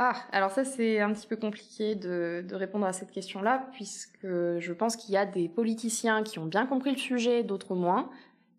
[0.00, 4.72] Ah, alors ça c'est un petit peu compliqué de, répondre à cette question-là puisque je
[4.72, 8.08] pense qu'il y a des politiciens qui ont bien compris le sujet, d'autres moins.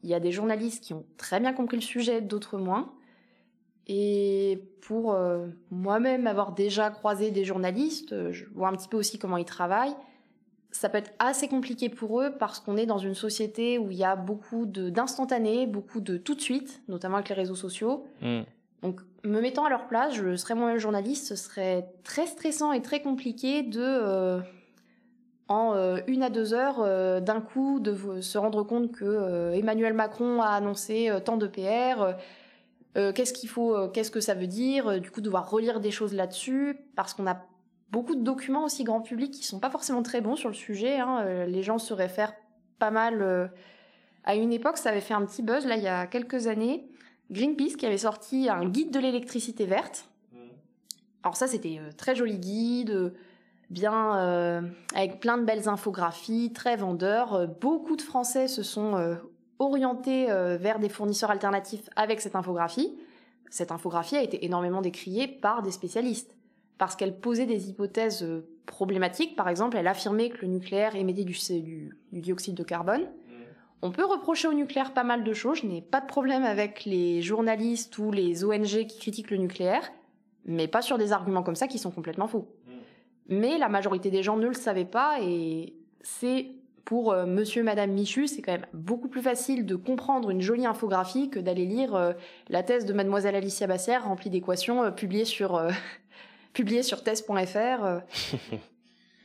[0.03, 2.91] Il y a des journalistes qui ont très bien compris le sujet, d'autres moins.
[3.87, 8.97] Et pour euh, moi-même avoir déjà croisé des journalistes, euh, je vois un petit peu
[8.97, 9.95] aussi comment ils travaillent.
[10.71, 13.97] Ça peut être assez compliqué pour eux parce qu'on est dans une société où il
[13.97, 18.05] y a beaucoup d'instantané, beaucoup de tout de suite, notamment avec les réseaux sociaux.
[18.21, 18.41] Mm.
[18.81, 22.81] Donc, me mettant à leur place, je serais moi-même journaliste, ce serait très stressant et
[22.81, 24.39] très compliqué de, euh,
[25.49, 25.75] en
[26.07, 31.11] une à deux heures, d'un coup, de se rendre compte que Emmanuel Macron a annoncé
[31.25, 32.15] tant de PR
[32.97, 35.79] euh, qu'est-ce qu'il faut, euh, qu'est-ce que ça veut dire, euh, du coup devoir relire
[35.79, 37.45] des choses là-dessus, parce qu'on a
[37.91, 40.99] beaucoup de documents aussi grand public qui sont pas forcément très bons sur le sujet.
[40.99, 41.45] Hein.
[41.45, 42.33] les gens se réfèrent
[42.77, 43.51] pas mal.
[44.25, 46.87] à une époque, ça avait fait un petit buzz là il y a quelques années.
[47.31, 50.09] Greenpeace qui avait sorti un guide de l'électricité verte.
[51.23, 53.13] Alors ça, c'était très joli guide,
[53.69, 54.63] bien
[54.95, 57.47] avec plein de belles infographies, très vendeur.
[57.59, 59.17] beaucoup de Français se sont
[59.59, 62.97] orienté euh, vers des fournisseurs alternatifs avec cette infographie.
[63.49, 66.35] Cette infographie a été énormément décriée par des spécialistes
[66.77, 69.35] parce qu'elle posait des hypothèses euh, problématiques.
[69.35, 73.05] Par exemple, elle affirmait que le nucléaire émettait du, dioxyde de carbone.
[73.81, 75.59] On peut reprocher au nucléaire pas mal de choses.
[75.59, 79.89] Je n'ai pas de problème avec les journalistes ou les ONG qui critiquent le nucléaire,
[80.45, 82.47] mais pas sur des arguments comme ça qui sont complètement faux.
[82.67, 82.71] Mmh.
[83.29, 86.51] Mais la majorité des gens ne le savaient pas et c'est
[86.89, 90.65] pour euh, monsieur, madame Michu, c'est quand même beaucoup plus facile de comprendre une jolie
[90.65, 92.13] infographie que d'aller lire euh,
[92.49, 95.61] la thèse de mademoiselle Alicia Bassière remplie d'équations euh, publiée sur,
[96.53, 98.01] publiée sur thèse.fr.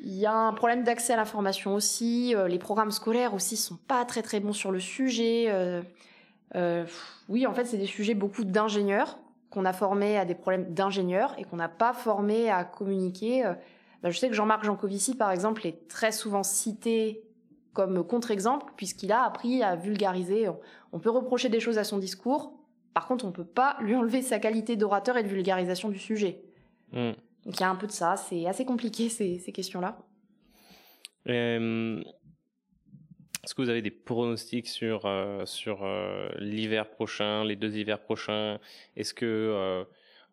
[0.05, 2.34] Il y a un problème d'accès à l'information aussi.
[2.46, 5.50] les programmes scolaires aussi sont pas très très bons sur le sujet.
[7.28, 9.18] oui, en fait, c'est des sujets beaucoup d'ingénieurs
[9.50, 13.44] qu'on a formés à des problèmes d'ingénieurs et qu'on n'a pas formés à communiquer.
[14.02, 17.22] Bah, je sais que Jean-Marc Jancovici, par exemple, est très souvent cité
[17.72, 20.48] comme contre-exemple, puisqu'il a appris à vulgariser.
[20.92, 22.52] On peut reprocher des choses à son discours,
[22.94, 26.40] par contre, on peut pas lui enlever sa qualité d'orateur et de vulgarisation du sujet.
[26.92, 27.12] Hmm.
[27.45, 29.99] Donc il y a un peu de ça, c'est assez compliqué ces, questions-là.
[31.28, 32.03] Euh,
[33.42, 38.01] est-ce que vous avez des pronostics sur, euh, sur euh, l'hiver prochain, les deux hivers
[38.01, 38.59] prochains?
[38.97, 39.84] Est-ce que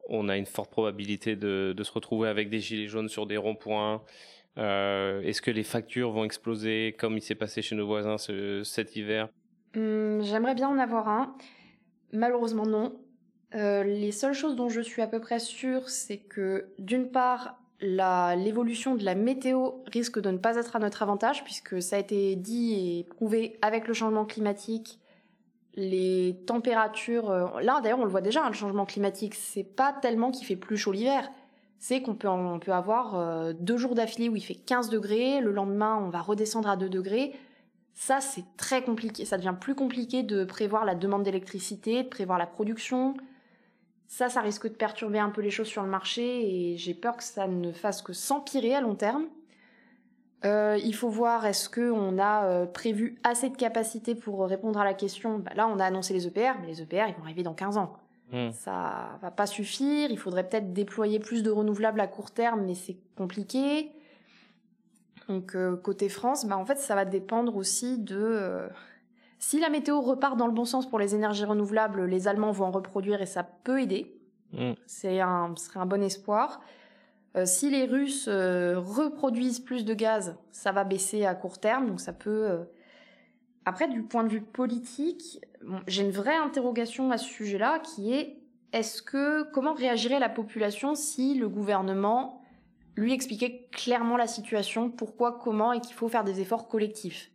[0.10, 3.38] on a une forte probabilité de, de, se retrouver avec des gilets jaunes sur des
[3.38, 4.02] ronds-points?
[4.56, 8.18] Est-ce que les factures vont exploser comme il s'est passé chez nos voisins
[8.64, 9.30] cet hiver?
[9.76, 11.36] Hum, J'aimerais bien en avoir un.
[12.14, 13.00] Malheureusement, non.
[13.54, 17.58] Euh, les seules choses dont je suis à peu près sûre, c'est que d'une part,
[17.82, 22.00] l'évolution de la météo risque de ne pas être à notre avantage, puisque ça a
[22.00, 25.00] été dit et prouvé avec le changement climatique.
[25.76, 27.30] les températures.
[27.30, 30.46] euh, là, d'ailleurs, on le voit déjà, hein, le changement climatique, c'est pas tellement qu'il
[30.46, 31.30] fait plus chaud l'hiver.
[31.80, 32.28] C'est qu'on peut,
[32.72, 36.70] avoir euh, deux jours d'affilée où il fait 15 degrés, le lendemain, on va redescendre
[36.70, 37.34] à 2 degrés.
[37.94, 39.26] Ça, c'est très compliqué.
[39.26, 43.16] Ça devient plus compliqué de prévoir la demande d'électricité, de prévoir la production.
[44.12, 47.16] Ça, ça risque de perturber un peu les choses sur le marché et j'ai peur
[47.16, 49.24] que ça ne fasse que s'empirer à long terme.
[50.44, 54.84] Euh, il faut voir est-ce qu'on a euh, prévu assez de capacité pour répondre à
[54.84, 55.40] la question?
[55.40, 57.78] Bah, là, on a annoncé les EPR, mais les EPR, ils vont arriver dans 15
[57.78, 57.94] ans.
[58.34, 58.52] Hmm.
[58.52, 60.12] Ça va pas suffire.
[60.12, 63.94] Il faudrait peut-être déployer plus de renouvelables à court terme, mais c'est compliqué.
[65.30, 68.68] Donc euh, côté France, bah, en fait, ça va dépendre aussi de
[69.42, 72.06] si la météo repart dans le bon sens pour les énergies renouvelables.
[72.06, 74.16] Les Allemands vont en reproduire et ça peut aider.
[74.54, 74.74] Hmm.
[74.86, 76.62] C'est un, ce serait un bon espoir.
[77.36, 81.88] Euh, si les Russes euh, reproduisent plus de gaz, ça va baisser à court terme,
[81.88, 82.30] donc ça peut.
[82.30, 82.64] euh,
[83.66, 88.14] Après, du point de vue politique, bon, j'ai une vraie interrogation à ce sujet-là, qui
[88.14, 88.38] est
[88.74, 92.44] est-ce que comment réagirait la population si le gouvernement
[92.96, 97.32] lui expliquait clairement la situation, pourquoi, comment, et qu'il faut faire des efforts collectifs?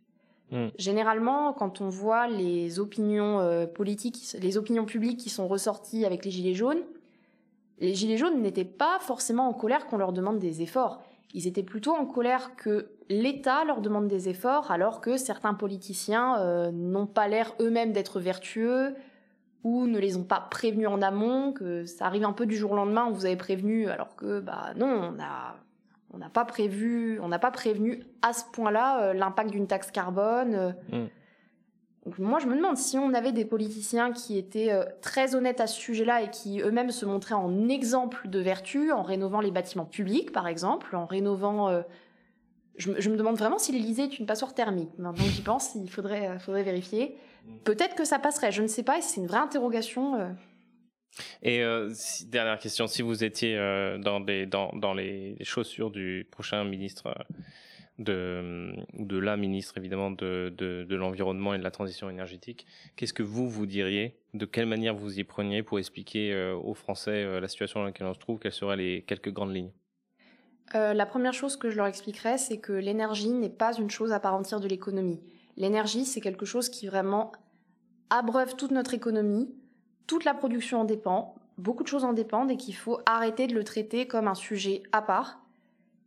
[0.51, 0.67] Mm.
[0.77, 6.23] Généralement, quand on voit les opinions euh, politiques, les opinions publiques qui sont ressorties avec
[6.23, 6.83] les gilets jaunes,
[7.79, 11.01] les gilets jaunes n'étaient pas forcément en colère qu'on leur demande des efforts.
[11.33, 16.39] Ils étaient plutôt en colère que l'État leur demande des efforts, alors que certains politiciens
[16.39, 18.95] euh, n'ont pas l'air eux-mêmes d'être vertueux
[19.63, 22.71] ou ne les ont pas prévenus en amont, que ça arrive un peu du jour
[22.71, 25.55] au lendemain, on vous avait prévenu, alors que bah non, on a
[26.17, 29.91] on n'a pas prévu, on n'a pas prévenu à ce point-là euh, l'impact d'une taxe
[29.91, 30.55] carbone.
[30.55, 30.71] euh.
[30.91, 31.07] Mm.
[32.07, 35.61] Donc moi, je me demande si on avait des politiciens qui étaient euh, très honnêtes
[35.61, 39.51] à ce sujet-là et qui eux-mêmes se montraient en exemple de vertu, en rénovant les
[39.51, 41.83] bâtiments publics, par exemple, en rénovant.
[42.77, 44.89] je, me- je me demande vraiment si l'Élysée est une passoire thermique.
[44.97, 47.15] Maintenant j'y pense, il faudrait, faudrait vérifier.
[47.63, 50.15] Peut-être que ça passerait, je ne sais pas, et c'est une vraie interrogation.
[51.41, 51.93] Et euh,
[52.25, 57.23] dernière question, si vous étiez euh, dans, les chaussures du prochain ministre euh,
[57.99, 63.23] de, ou de la ministre évidemment de, l'environnement et de la transition énergétique, qu'est-ce que
[63.23, 64.19] vous vous diriez?
[64.33, 68.13] De quelle manière vous y preniez pour expliquer aux Français la situation dans laquelle on
[68.13, 68.39] se trouve?
[68.39, 69.71] Quelles seraient les quelques grandes lignes?
[70.73, 74.19] La première chose que je leur expliquerais, c'est que l'énergie n'est pas une chose à
[74.19, 75.21] part entière de l'économie.
[75.55, 77.31] L'énergie, c'est quelque chose qui vraiment
[78.09, 79.49] abreuve toute notre économie,
[80.07, 83.53] toute la production en dépend, beaucoup de choses en dépendent et qu'il faut arrêter de
[83.53, 85.39] le traiter comme un sujet à part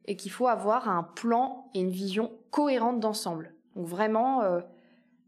[0.07, 3.55] et qu'il faut avoir un plan et une vision cohérente d'ensemble.
[3.77, 4.61] Donc vraiment, euh,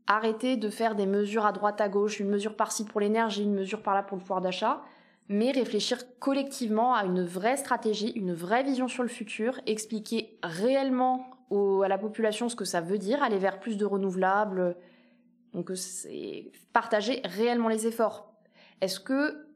[0.06, 3.54] arrêter de faire des mesures à droite à gauche, une mesure par-ci pour l'énergie, une
[3.54, 4.82] mesure par-là pour le pouvoir d'achat,
[5.28, 11.26] mais réfléchir collectivement à une vraie stratégie, une vraie vision sur le futur, expliquer réellement
[11.84, 14.74] à la population ce que ça veut dire, aller vers plus de renouvelables.
[15.52, 18.31] Donc euh, c'est partager réellement les efforts.
[18.82, 19.46] Est-ce que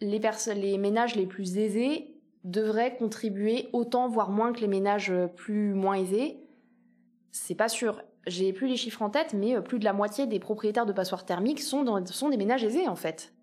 [0.00, 2.14] les, ménages les plus aisés
[2.44, 6.38] devraient contribuer autant, voire moins que les ménages euh, plus moins aisés?
[7.30, 8.02] C'est pas sûr.
[8.26, 10.94] J'ai plus les chiffres en tête, mais euh, plus de la moitié des propriétaires de
[10.94, 13.34] passoires thermiques sont, dans- sont des ménages aisés en fait.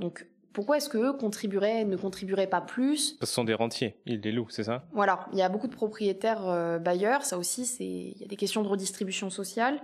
[0.00, 3.16] Donc pourquoi est-ce que eux contribueraient, ne contribueraient pas plus?
[3.20, 4.84] Ce sont des rentiers, ils les louent, c'est ça?
[4.92, 8.26] Voilà, il y a beaucoup de propriétaires euh, bailleurs, ça aussi, c'est il y a
[8.26, 9.80] des questions de redistribution sociale.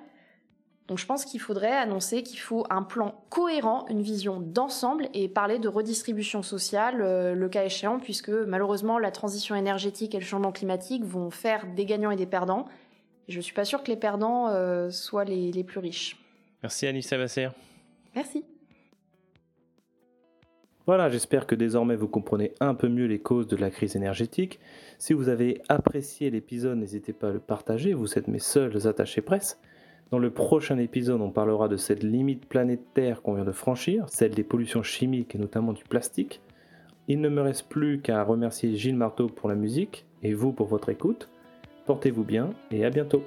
[0.86, 5.28] Donc je pense qu'il faudrait annoncer qu'il faut un plan cohérent, une vision d'ensemble et
[5.28, 10.24] parler de redistribution sociale euh, le cas échéant, puisque malheureusement la transition énergétique et le
[10.24, 12.66] changement climatique vont faire des gagnants et des perdants.
[13.28, 16.18] Et je suis pas sûre que les perdants euh, soient les, les plus riches.
[16.62, 17.52] Merci Alice Sabassir.
[18.14, 18.44] Merci.
[20.86, 24.60] Voilà, j'espère que désormais vous comprenez un peu mieux les causes de la crise énergétique.
[24.98, 29.22] Si vous avez apprécié l'épisode, n'hésitez pas à le partager, vous êtes mes seuls attachés
[29.22, 29.58] presse.
[30.10, 34.32] Dans le prochain épisode, on parlera de cette limite planétaire qu'on vient de franchir, celle
[34.32, 36.40] des pollutions chimiques et notamment du plastique.
[37.08, 40.66] Il ne me reste plus qu'à remercier Gilles Marteau pour la musique et vous pour
[40.66, 41.28] votre écoute.
[41.86, 43.22] Portez-vous bien et à bientôt.